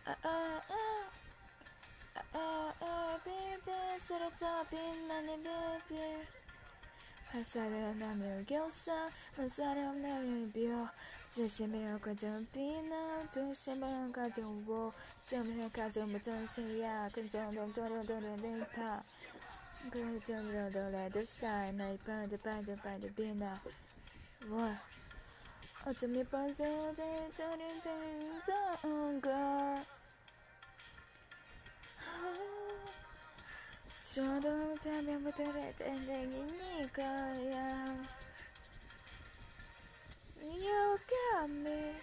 [0.07, 1.03] Oh, oh, oh.
[2.33, 5.37] Oh, oh, baby, so the top in on the
[5.89, 6.36] baby.
[7.33, 7.61] 我从
[7.99, 8.93] 来没有变傻，
[9.35, 10.87] 我从来没有变老，
[11.29, 14.93] 只是没有看见别人，只是没有看见我，
[15.27, 17.09] 只是没有看见我自己啊！
[17.09, 19.03] 看着我，躲躲躲躲躲，怕，
[19.91, 23.45] 看着我，躲躲躲躲躲，傻，那一把，一把，一把的变老，
[24.49, 24.77] 我，
[25.85, 26.63] 我怎么把这
[26.93, 27.03] 这
[27.35, 28.51] 这这这
[28.81, 29.85] 整个？
[34.13, 37.47] 저도 자면부터를 땡땡이니까야.
[40.41, 41.95] You got me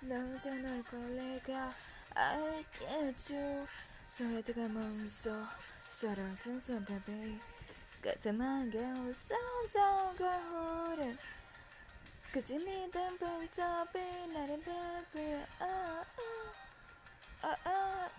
[0.00, 1.72] 너잖아 걸레가
[2.14, 3.66] I get you
[4.08, 5.46] 서로가 멍서
[5.88, 7.40] 서로 등선답이
[8.02, 11.18] 같은 게 웃어던 거울은
[12.32, 13.98] 그지 믿은 분잡이
[14.32, 15.44] 나를 베비
[17.42, 18.13] 아아아아.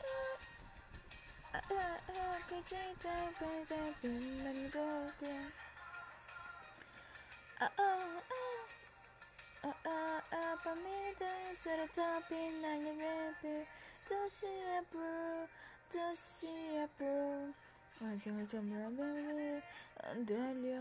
[18.01, 19.61] 완전히 점점을
[20.03, 20.79] 흔들려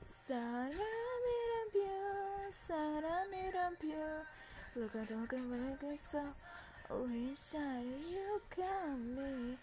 [0.00, 0.80] 사람이란
[1.72, 4.26] 별 사람이란 별
[4.74, 6.18] 누가 누가 말겠어
[6.90, 9.56] Wish I you got me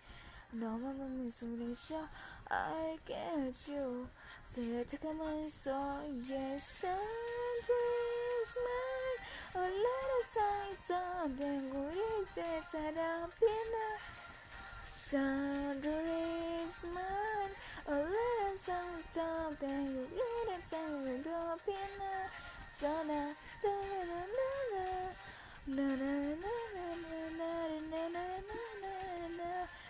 [0.54, 2.08] No, mama, miss Alicia,
[2.50, 4.08] I get you.
[4.46, 9.18] So you take a nice song, yes, and please, man.
[9.56, 14.00] A lot of sights on the great days that I've been a.
[17.88, 22.24] A lot of sights on the great days that I've a
[22.78, 24.56] sunrise, na na na na
[25.68, 28.37] na na na na na na na na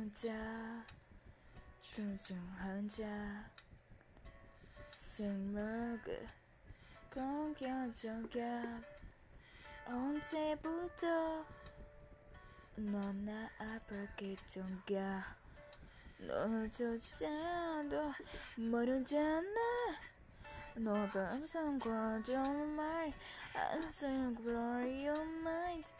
[0.00, 0.32] 혼자
[1.94, 3.04] 둥둥 혼자
[4.90, 6.26] 술먹을
[7.12, 8.80] 공격적이야
[9.84, 11.44] 언제부터
[12.76, 15.36] 너나 아프게 동가
[16.18, 18.14] 너조차도
[18.56, 19.60] 모르잖아.
[20.76, 23.12] 너가 항상 과정말
[23.54, 25.92] 안 쓰는 blow your mind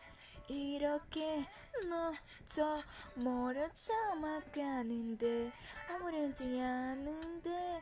[0.50, 1.46] 이렇게
[1.88, 2.82] 너저
[3.14, 5.52] 멀어져 막가는데
[5.88, 7.80] 아무렇지 않은데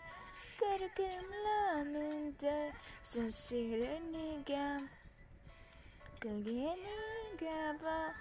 [0.59, 4.79] 그렇게 몰랐는데 사실은 네가
[6.21, 8.15] 그게 네가 봐.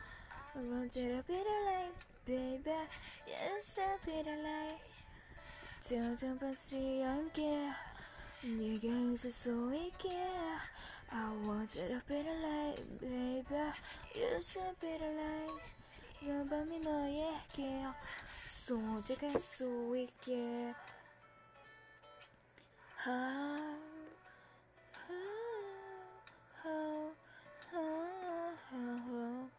[0.55, 1.93] Want to be the light,
[2.25, 2.71] baby.
[3.27, 4.81] Yes, I'll be the light.
[5.81, 7.69] 쳐다보지 않게
[8.43, 10.09] 네가 있을 수 있게
[11.11, 13.45] I wanted a bit of light, baby.
[14.15, 15.61] You should be the light.
[16.21, 17.95] You but me know yeah, girl.
[18.45, 18.75] So
[19.07, 20.75] you can so we get.
[22.97, 23.57] How,
[25.07, 25.13] how,
[26.63, 27.11] how,
[27.71, 28.03] how,
[28.71, 29.49] how,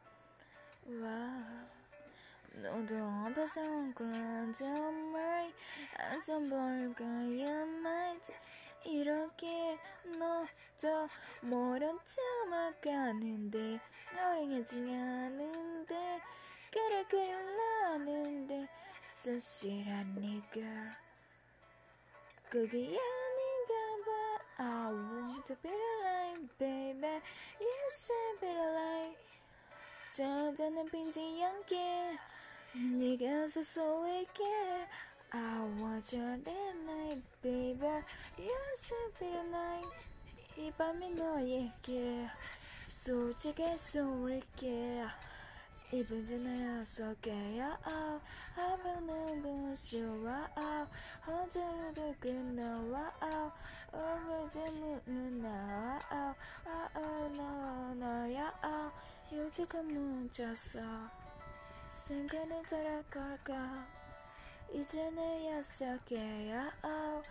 [0.89, 1.69] wow.
[2.63, 5.13] No, don't pass on ground, to me.
[5.15, 5.47] worry.
[5.99, 8.29] I'm somebody, girl, you might.
[8.85, 9.79] 이렇게
[10.19, 11.09] 너저
[11.43, 13.81] 모른 척 가는데
[14.17, 16.21] 어ring하지 않은데
[16.71, 18.69] 그래 그려나는데
[19.13, 20.97] 씁쓸한 네가
[22.49, 23.75] 그게 아닌가
[24.07, 24.65] 봐.
[24.65, 27.21] I want to be alive baby.
[27.61, 29.17] Yes I be alive
[30.15, 32.19] 저저는 빈지 않게
[32.75, 34.89] 네가 소소하게
[35.31, 38.03] I want you that night baby.
[38.39, 39.91] Yes I be alive
[40.57, 42.27] 이 밤에 너에게
[42.85, 45.05] 솔직히 쏠게
[45.93, 47.79] 이쁜 전화야 쏠게요?
[48.55, 50.49] 하루는 부시와
[51.27, 53.13] 어제도 끝나와.
[53.93, 55.99] 어제 문은 나와.
[56.65, 58.93] 아아 너야.
[59.33, 60.81] 요즘은 뭉쳤어.
[61.89, 63.98] 생각은 돌아갈까
[64.74, 67.22] 이제 내야 쏠게요 아아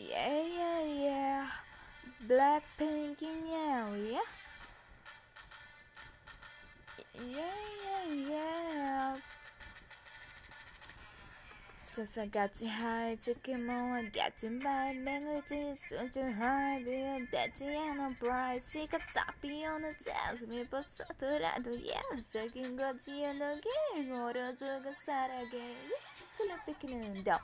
[0.00, 1.46] Yeah, yeah, yeah.
[2.26, 3.46] Blackpink in
[3.94, 4.28] yeah.
[7.20, 9.16] Yeah, yeah, yeah.
[11.95, 16.83] Just I got to hide, took him on, got to buy melodies, took to hide,
[16.83, 21.65] be that Diana Price, see a toppy on the jazz, me but so to that,
[21.81, 23.61] yes, second got you in the
[23.95, 25.71] game, or to go Saturday.
[26.37, 27.41] Gonna pick it up,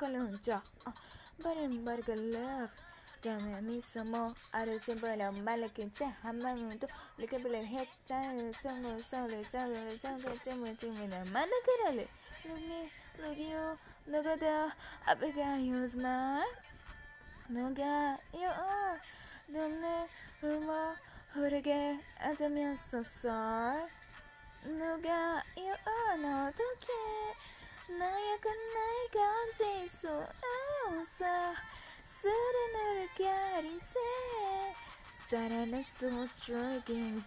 [0.00, 0.98] gonna go up,
[1.40, 2.70] but in but good love.
[3.22, 4.32] Damn me some more.
[4.54, 6.14] I just simple and malakin check.
[6.24, 6.86] I'm not to
[7.18, 7.86] look at the head.
[8.08, 11.06] Child, some more solid, child, child, child, to me.
[11.06, 12.08] The man, look at it.
[12.48, 12.90] Look me,
[13.22, 14.72] Look you, look at the
[15.06, 16.42] African use mine.
[17.50, 19.00] Look at you are
[19.52, 20.06] the
[20.42, 20.96] rumor
[21.34, 23.04] who to get at the music.
[24.66, 27.98] Look at you are not okay.
[27.98, 30.24] Now you can make on this so
[30.88, 31.56] also.
[32.04, 32.50] Sudden.
[35.28, 37.22] Sudden so dragging.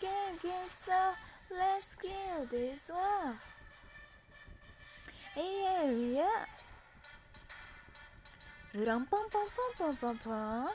[0.00, 1.12] Can't get so.
[1.50, 3.53] Let's kill this love.
[5.36, 6.46] Yeah, yeah.
[8.74, 10.68] Rum pum pum pum pum pum pum.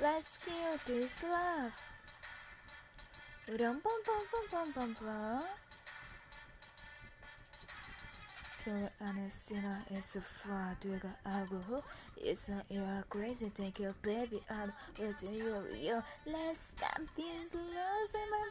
[0.00, 1.72] Let's kill this love.
[3.60, 5.44] Rum pum pum pum pum pum pum.
[8.64, 10.76] Killer Anasina is a fraud.
[10.80, 11.84] Do you got alcohol?
[12.49, 18.13] not you are crazy Take your baby out With you you Let's stop this love
[18.13, 18.45] in my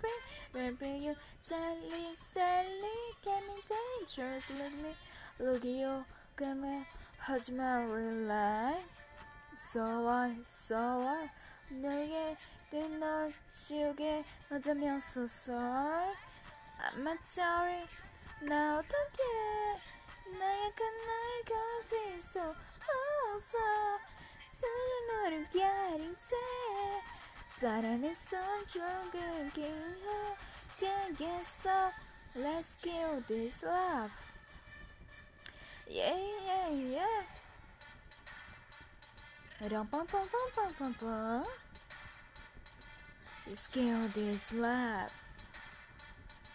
[0.53, 4.95] brain Baby you Sally Sally Getting dangerous Look me
[5.41, 6.05] Look you
[6.37, 6.85] 그만
[7.19, 8.77] 하지마 rely
[9.57, 11.31] So I So I
[11.81, 12.37] 너에게
[12.99, 13.33] 널
[13.67, 15.55] 지우게 맞으면서 썰
[16.81, 17.87] I'm not sorry
[18.43, 19.95] 나 어떡해
[20.39, 22.68] 나의 건 나의 거짓소 어
[23.39, 23.59] 서
[24.49, 26.37] 사랑을 가린 채
[27.47, 30.37] 사랑의 손조금 긴호
[30.79, 31.91] 되겠어
[32.37, 34.13] Let's kill this love
[35.89, 36.17] Yeah
[36.47, 37.27] yeah yeah
[39.71, 41.47] 럼 빰빰빰빰빰빰
[43.47, 45.13] Let's kill this love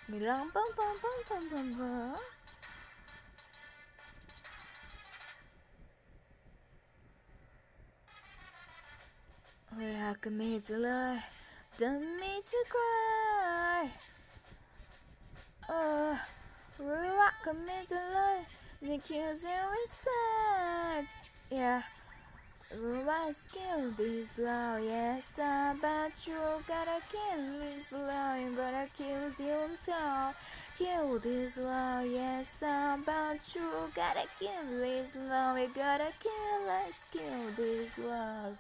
[0.10, 2.33] 럼 빰빰빰빰빰빰
[9.77, 11.25] Rock me to lie,
[11.79, 13.91] done me to cry.
[15.68, 16.18] Oh,
[16.79, 18.45] rock me to lie,
[18.81, 19.51] the kills you
[19.83, 21.09] inside.
[21.51, 21.83] Yeah,
[22.72, 29.70] Let's kill this love, yes, I bet you gotta kill this love, gotta kill you
[29.85, 30.35] tall.
[30.79, 33.62] Kill this love, yes, I bet you
[33.95, 38.57] gotta kill this love, we gotta kill, let's kill this love.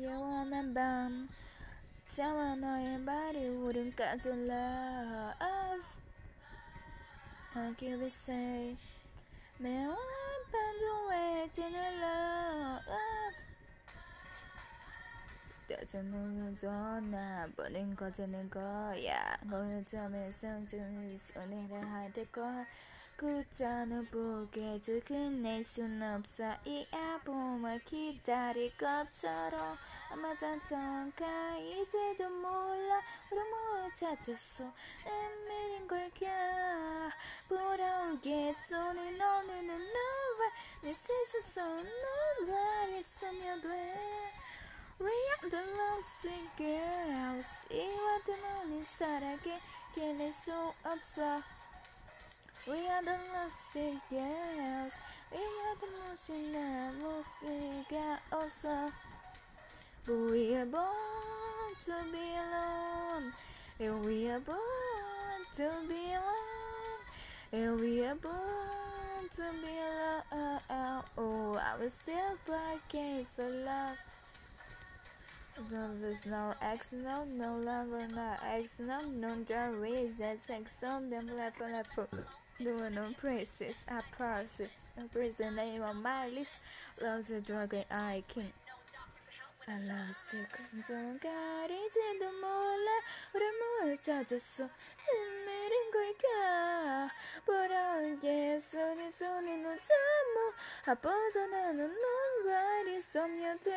[0.00, 1.28] 영원한 밤.
[2.06, 3.48] 참아 너의 말이
[3.96, 5.82] 같은 love
[7.54, 8.76] I'll give it say
[9.58, 9.96] 매운
[10.52, 12.84] 반도에 지는 love
[15.66, 19.36] 떠주는 전화 보낸 거지는 거야.
[19.44, 22.66] 너는 점에 성적인 손해를 할때걸
[23.16, 26.54] 그자는 보게 끝낼 순 없어.
[26.64, 29.76] 이 아픔을 기다릴 것처럼
[30.10, 33.00] 아마 잔정가 이제도 몰라.
[33.28, 34.64] 흐름을 찾았어.
[35.04, 37.10] 내밀인 걸까
[37.48, 40.50] 부러우게 쪼는 너는 너와
[40.82, 41.84] 내 세상
[42.46, 44.24] 너와 있으면 돼.
[45.00, 49.60] We are the lost girls 이와 도 너는 사랑에
[49.94, 50.52] 견딜 수
[50.82, 51.42] 없어
[52.66, 54.94] We are the lost Girls.
[55.30, 57.26] We are the Lucy Network.
[57.44, 58.90] We got also.
[60.06, 63.34] But we are born to be alone.
[63.78, 64.56] And we are born
[65.56, 67.02] to be alone.
[67.52, 69.76] And we are born to be
[70.32, 71.02] alone.
[71.18, 73.98] Oh, I was still breaking for love.
[75.70, 80.40] No, there's no accident, no lover, no accident, no, no, no, no, no,
[81.10, 82.24] no, no, no, no, no,
[82.60, 86.52] Lunar princess, a princess, a prison name on my list.
[87.02, 88.52] Loves the dragon, I king.
[89.66, 92.90] I love you, 감정 가리지도 몰라.
[93.34, 94.68] 우리 뭘 찾았어?
[94.68, 97.10] 헤매는 걸까?
[97.44, 100.52] 보라게 손이 손이 놓자모.
[100.86, 103.70] 아보다 나는 nobody 소녀돼.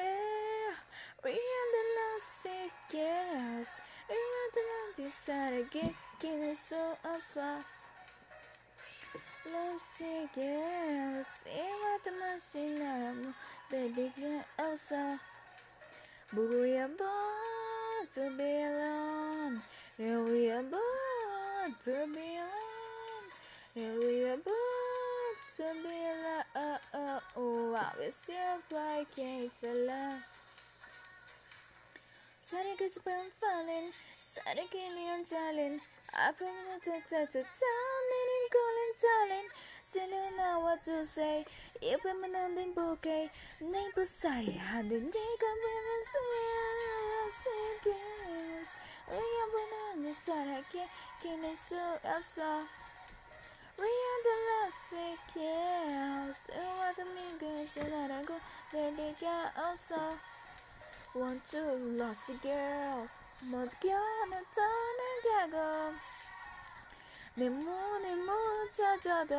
[1.24, 3.82] Real the lost it, yes.
[4.08, 7.77] Real the lost it, 살아 기는 수 없어.
[9.48, 13.34] Lucy girls, even the machine, I'm
[13.72, 15.18] baby girl, also.
[16.36, 19.62] We are born to be alone,
[19.98, 23.28] and we are born to be alone,
[23.78, 26.44] and we are born to be alone.
[26.56, 30.20] Oh, oh, oh, we still play game for love.
[32.46, 33.92] Sonic is been falling,
[34.30, 35.80] Sonic and me, I'm telling,
[36.14, 37.98] I promise to touch the town
[38.54, 39.50] calling, darling.
[39.84, 41.46] Still don't what to say.
[41.82, 43.30] If I'm an ending bouquet,
[43.62, 46.02] neighbors say, I didn't take a women
[47.84, 48.70] girls.
[49.10, 50.90] We are banana, so I can't,
[51.22, 52.64] can I show up so?
[53.80, 54.92] We are the last
[55.34, 56.40] girls.
[56.52, 58.36] Who are the mean girls that I go,
[58.72, 59.14] where they
[59.58, 60.02] also.
[61.14, 63.12] One, two, lost girls.
[63.50, 66.17] Mud girl, and a ton of gaggle.
[67.37, 69.35] 내 문을 못 찾아도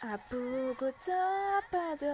[0.00, 1.12] 아프고 더
[1.58, 2.06] 아파도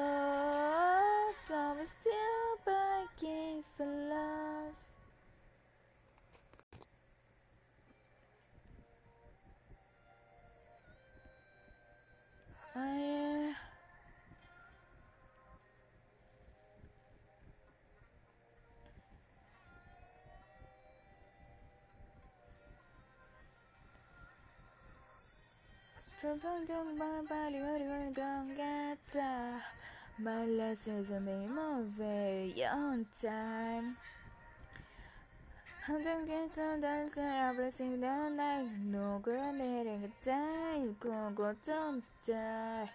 [1.50, 4.74] I'm still begging for love
[12.74, 13.54] 아 예.
[26.20, 26.96] 조평정
[27.28, 28.22] 발이 흐르는 것
[28.56, 29.60] 같아
[30.16, 33.94] 말라져서 매일 movie on time
[35.82, 42.88] 한정에서 dancer everything that night 녹아내리는 time 고고 don't die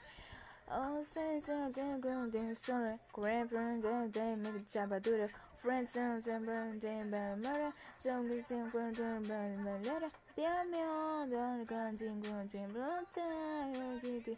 [0.72, 5.28] Oh, sense of the golden story Grab from the day, make it 잡아두려
[5.58, 6.45] Friends and them,
[6.80, 7.74] them, but murder
[8.04, 13.22] Don't listen from them, but murder 뼈면 너를 건진 건진 불었다
[13.74, 14.36] 여기도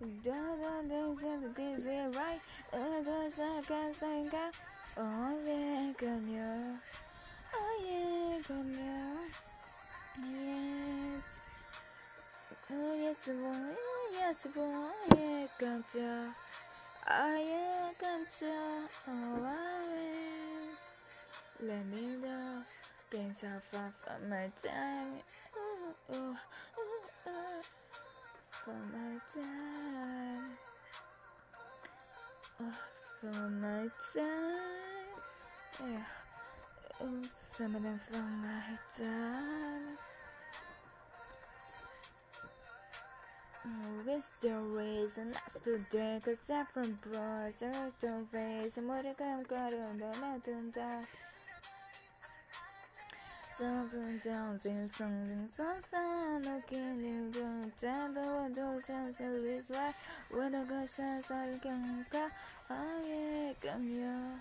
[0.00, 2.40] 너는 sempre this is right
[2.72, 4.52] 어더 시작한 생각
[4.96, 6.38] Oh yeah 그녀
[7.54, 8.78] Oh yeah 그녀
[10.18, 11.40] Yes
[12.70, 16.34] Oh yes boy Oh yes boy Yeah 깜짝
[17.06, 18.46] Oh yeah 깜짝
[19.08, 20.78] Oh always
[21.60, 22.62] Let me know
[23.13, 25.21] been so far from my time.
[28.65, 30.57] for my time.
[32.59, 32.73] Oh,
[33.21, 35.13] from my time.
[35.79, 37.05] Yeah.
[37.05, 37.21] Ooh,
[37.55, 39.97] some of them for my time.
[44.05, 46.19] What's the reason I stood there?
[46.19, 47.61] Cause I'm from Bros.
[47.61, 48.77] I was the face.
[48.79, 50.03] I'm what I'm gonna do.
[50.03, 51.05] I'm not doing that
[53.63, 56.45] up and down, sing something so sad.
[56.45, 59.93] I can't live the dead of the oceans, at least why?
[60.29, 62.27] When I got chance, I can go.
[62.69, 64.31] Oh yeah, come here.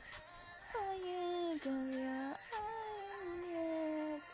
[0.74, 2.34] Oh yeah, come here.
[2.58, 4.26] I'm yet.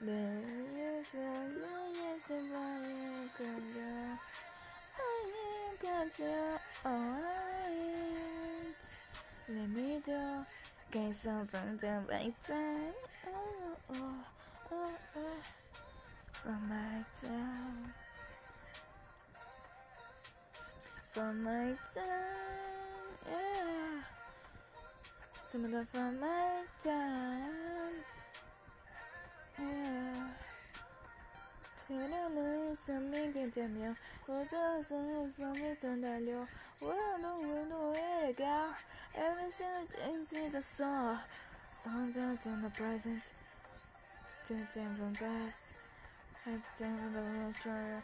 [0.00, 0.20] The
[0.74, 4.18] years will go, yes, if I am, come here.
[4.96, 5.12] I
[5.44, 6.58] am, got you.
[6.86, 8.74] Oh, I am.
[9.48, 10.22] Let me do.
[10.90, 13.94] Get some from the right time oh,
[14.70, 15.38] oh, oh,
[16.32, 17.92] from my town,
[21.12, 22.04] from my town,
[23.26, 24.02] yeah.
[25.44, 28.04] Some of them from my town,
[29.58, 30.30] yeah.
[31.86, 33.94] 谁的泪像明天见面，
[34.26, 36.46] 我的心又像冰山在流。
[36.80, 38.44] 我的温度越高
[39.14, 41.18] ，everything is in the song.
[41.84, 42.12] Dun
[42.42, 43.22] dun the present.
[44.48, 45.60] Dun the from past.
[46.46, 47.20] I've done from the
[47.62, 48.02] future.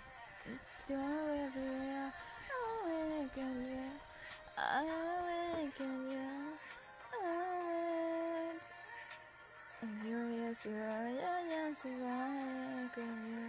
[0.86, 0.96] Do I
[1.28, 2.12] live here?
[2.52, 3.88] Oh, I can you.
[4.58, 6.28] I can you.
[9.82, 11.10] And you yes, I are.
[11.48, 12.10] Yes, you are.
[12.10, 13.46] I can you.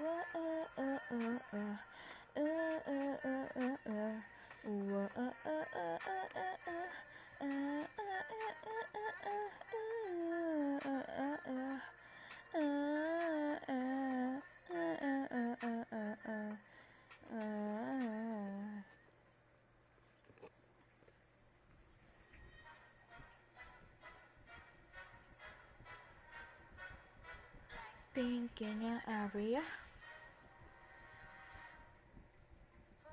[0.00, 1.76] whoa, uh, uh, uh.
[2.36, 4.16] Uh, uh, uh, uh, uh.
[4.64, 7.09] Whoa, uh, uh, uh, uh, uh, uh
[28.14, 29.62] pink in your area.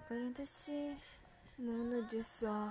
[0.09, 0.95] But in the sea,
[1.57, 2.69] of just saw.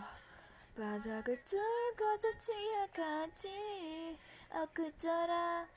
[0.76, 4.18] 바닥을 뚫고서 뛰어가지
[4.50, 5.68] 엊그저라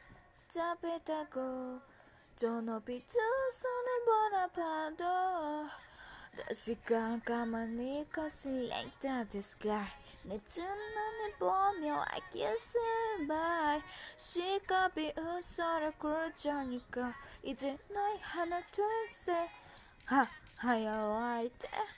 [0.48, 1.80] 잡히다고
[2.36, 3.18] 저 높이 두
[3.52, 5.04] 손을 보나봐도
[6.46, 9.86] 다시 깜깜하니 거슬 like that the sky
[10.24, 13.82] 내두 눈을 보며 I kiss it by
[14.16, 19.50] 시갑이 웃어라 그러자니까 이제 너희 하나 둘셋
[20.06, 20.26] 하
[20.62, 21.97] how you like that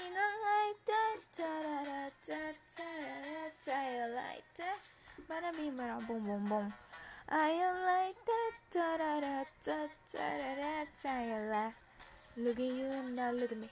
[0.00, 2.40] You know like that, da da da da
[2.72, 3.78] da da da.
[3.92, 4.80] You like that,
[5.28, 6.72] bada bing bada boom boom boom.
[7.28, 7.52] I
[7.84, 9.76] like that, da da da da
[10.12, 11.12] da da da da.
[11.20, 11.74] You like.
[12.36, 13.68] Look at you now, look at me.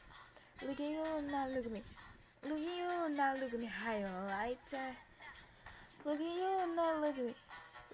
[0.66, 1.82] Look at you now, look at me.
[2.42, 3.66] Look at you now, look at me.
[3.66, 4.96] How you like that?
[6.04, 7.34] Look at you now, look at me.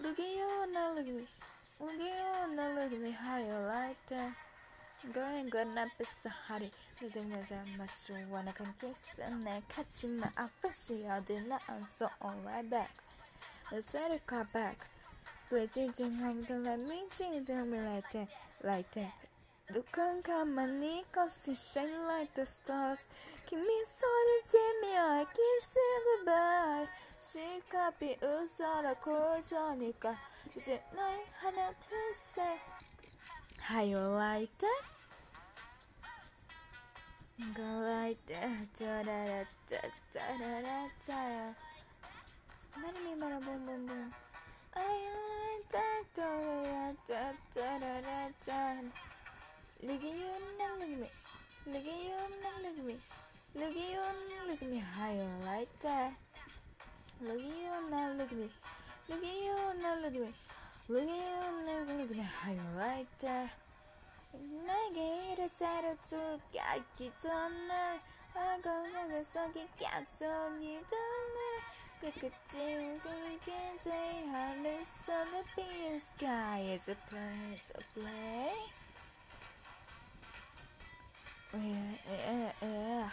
[0.03, 1.27] Look at you now, look at me.
[1.81, 3.11] Look at you now, look at me.
[3.11, 4.33] How you like that?
[5.13, 5.91] Gonna wanna
[7.77, 12.91] masu wanakankiss Ne kachima afashi Adila I'm so on right back
[13.71, 13.95] Let's
[14.27, 14.87] car back.
[15.51, 18.29] Waiting hang the let me think Then me like that
[18.63, 19.13] Like that
[19.75, 23.05] Look on come my and Nichols Shine like the stars.
[23.47, 26.89] Kimi sorry Jimmy I can't say goodbye.
[27.21, 27.39] し
[27.71, 29.11] かびうそら工
[29.51, 30.11] 場にか
[30.55, 30.81] いじない
[31.41, 31.75] 花と
[32.13, 32.43] せ
[33.59, 34.94] はよ like that?
[37.37, 39.79] Go like that, da da da da
[40.15, 41.55] da da da da.
[42.79, 44.11] Many me, many boom boom boom.
[44.77, 48.75] I like that, da da da da da da.
[49.83, 51.11] Look at you now, look at me.
[51.67, 52.97] Look at you now, look at me.
[53.57, 53.99] Look at you
[54.31, 54.83] now, look at me.
[55.13, 56.13] You like that?
[57.21, 58.49] Look at you now, look at me.
[59.09, 60.33] Look at you now, look at me.
[60.89, 62.27] Look at you now, look at me.
[62.47, 63.64] You like that?
[64.39, 68.01] 내게 이르자로 죽기 전날
[68.35, 71.65] 아가가 속이 깍손이 드네
[72.01, 78.55] 끝끝이 굵게 day 하늘 속에 비는 sky is a play to play
[81.55, 83.09] 으으으으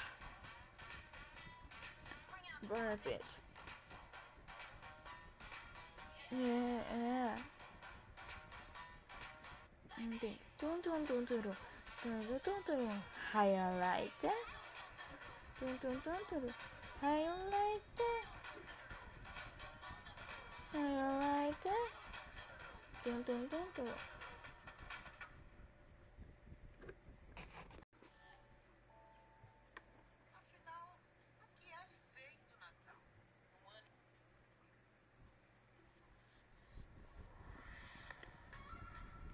[2.67, 3.41] Burn a bitch
[6.32, 7.38] Yeah, yeah.
[10.15, 10.51] Okay.
[10.62, 11.49] トントントントロト
[12.07, 12.88] ントントントロ
[13.34, 14.30] はやらいて
[15.59, 16.41] トントントントロ
[17.01, 18.03] はやらいて
[20.78, 21.70] はやらいて
[23.03, 23.88] トントントントロ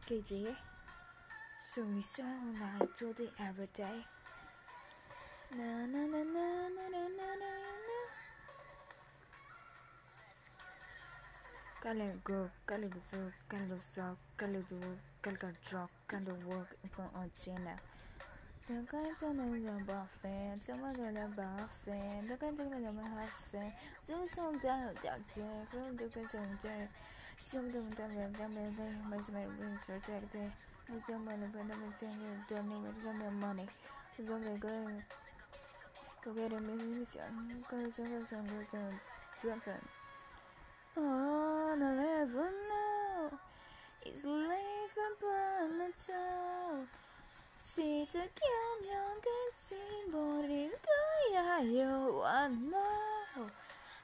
[0.07, 0.76] 给直接。
[1.77, 4.01] So we sang night till the every day.
[5.53, 7.51] Na na na na na na na na
[7.87, 7.97] na.
[11.83, 14.81] Color go, color go, color stop, color do,
[15.21, 17.77] color drop, color work upon our channel.
[18.69, 22.51] Đừng có cho nên là bỏ phê, cho bao giờ là bỏ phê, đừng có
[22.57, 23.71] cho nên là bỏ phê,
[24.05, 26.87] chứ xong cho là chọn chê, cứ đừng có chọn chê,
[27.39, 30.49] xong đừng cho là cho mình đây, mà sẽ mình sẽ chọn chê.
[30.89, 33.67] making money for them exchanging turning with them money.
[34.19, 35.03] Longer going
[36.23, 38.83] to get a mission because of us under the
[39.41, 39.81] dragon.
[40.97, 43.37] Oh, the level now
[44.05, 46.87] is late from Parmesan.
[47.57, 50.97] See the young young and see more in the
[51.63, 53.47] you want more.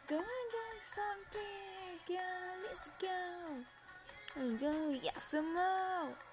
[0.07, 3.17] Go and get something, girl, let's go.
[4.59, 6.32] Go, yes, more.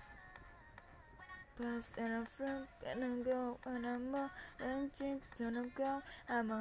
[1.61, 6.01] bus and I'm from and I'm go and I'm more and cheap when I'm go
[6.27, 6.59] I'm a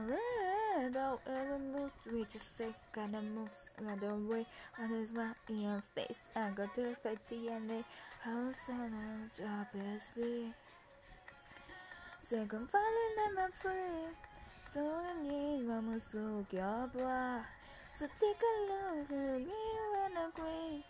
[0.76, 1.90] rebel ever mood.
[2.12, 4.44] we just say kind of moves another way
[4.78, 7.84] and it's my in your face I got the fatty and they
[8.20, 10.52] house and I'm job as be
[12.22, 14.04] so I'm falling and I'm free
[14.70, 17.40] so I need my muscle your blah
[17.96, 19.62] so take a look at me
[19.94, 20.82] when I'm green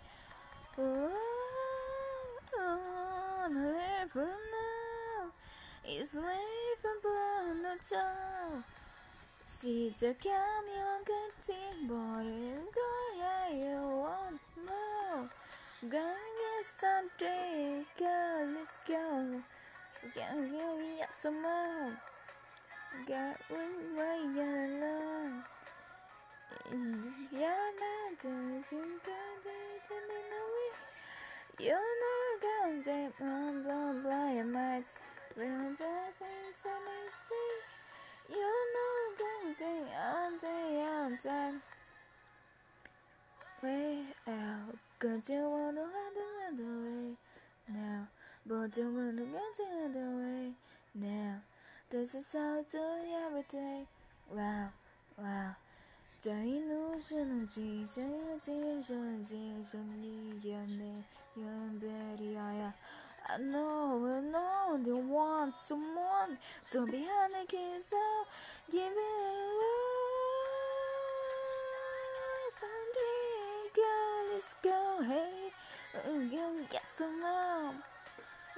[0.78, 1.12] oh,
[2.58, 2.58] oh.
[2.58, 2.99] oh
[3.41, 5.32] wanna live from now
[5.88, 8.64] is wave upon the top.
[9.47, 10.30] して髪
[10.78, 11.53] を口
[11.88, 12.78] ぼりんこ
[13.18, 13.24] や
[13.72, 14.09] よも
[15.16, 18.93] う Gonna get something, girl, let's go
[20.14, 21.97] Can you get some more?
[23.09, 25.43] Got one way alone
[26.70, 29.20] mm, Yeah, man, don't you think I
[29.88, 30.89] didn't know?
[31.62, 34.88] You're know, girl, they blah blah blah, you might
[35.36, 36.18] will just
[36.62, 37.68] so mistake.
[38.30, 41.61] You know, girl, they all day out time.
[43.62, 47.16] Way out, cause you wanna hide the way
[47.68, 48.08] now,
[48.46, 50.54] but you wanna get another way
[50.94, 51.42] now.
[51.90, 52.78] This is how I do
[53.26, 53.86] every day.
[54.30, 54.70] Wow,
[55.18, 55.56] wow.
[56.22, 61.04] 在一路上的记，在一路上的记，上你眼泪。
[61.41, 62.20] Bad,
[63.26, 66.36] I know, I know, they want someone
[66.70, 67.95] to be an kiss
[68.70, 69.80] give it away.
[72.61, 75.51] Someday, girl, let's go, hey,
[76.28, 77.74] girl, get some love.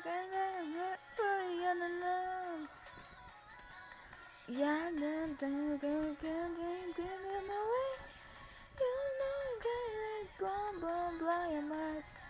[0.03, 2.68] Girl, get girl, girl, gonna love.
[4.49, 7.22] Yeah, then, then, girl, girl, girl, give
[7.62, 7.93] away.
[8.80, 12.22] You know, girl, like, blah, blah, blah, I'm out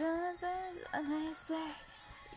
[0.00, 1.70] a nice day.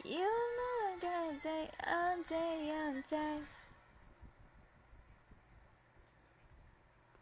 [0.04, 3.55] You know, I got day, on day, on day.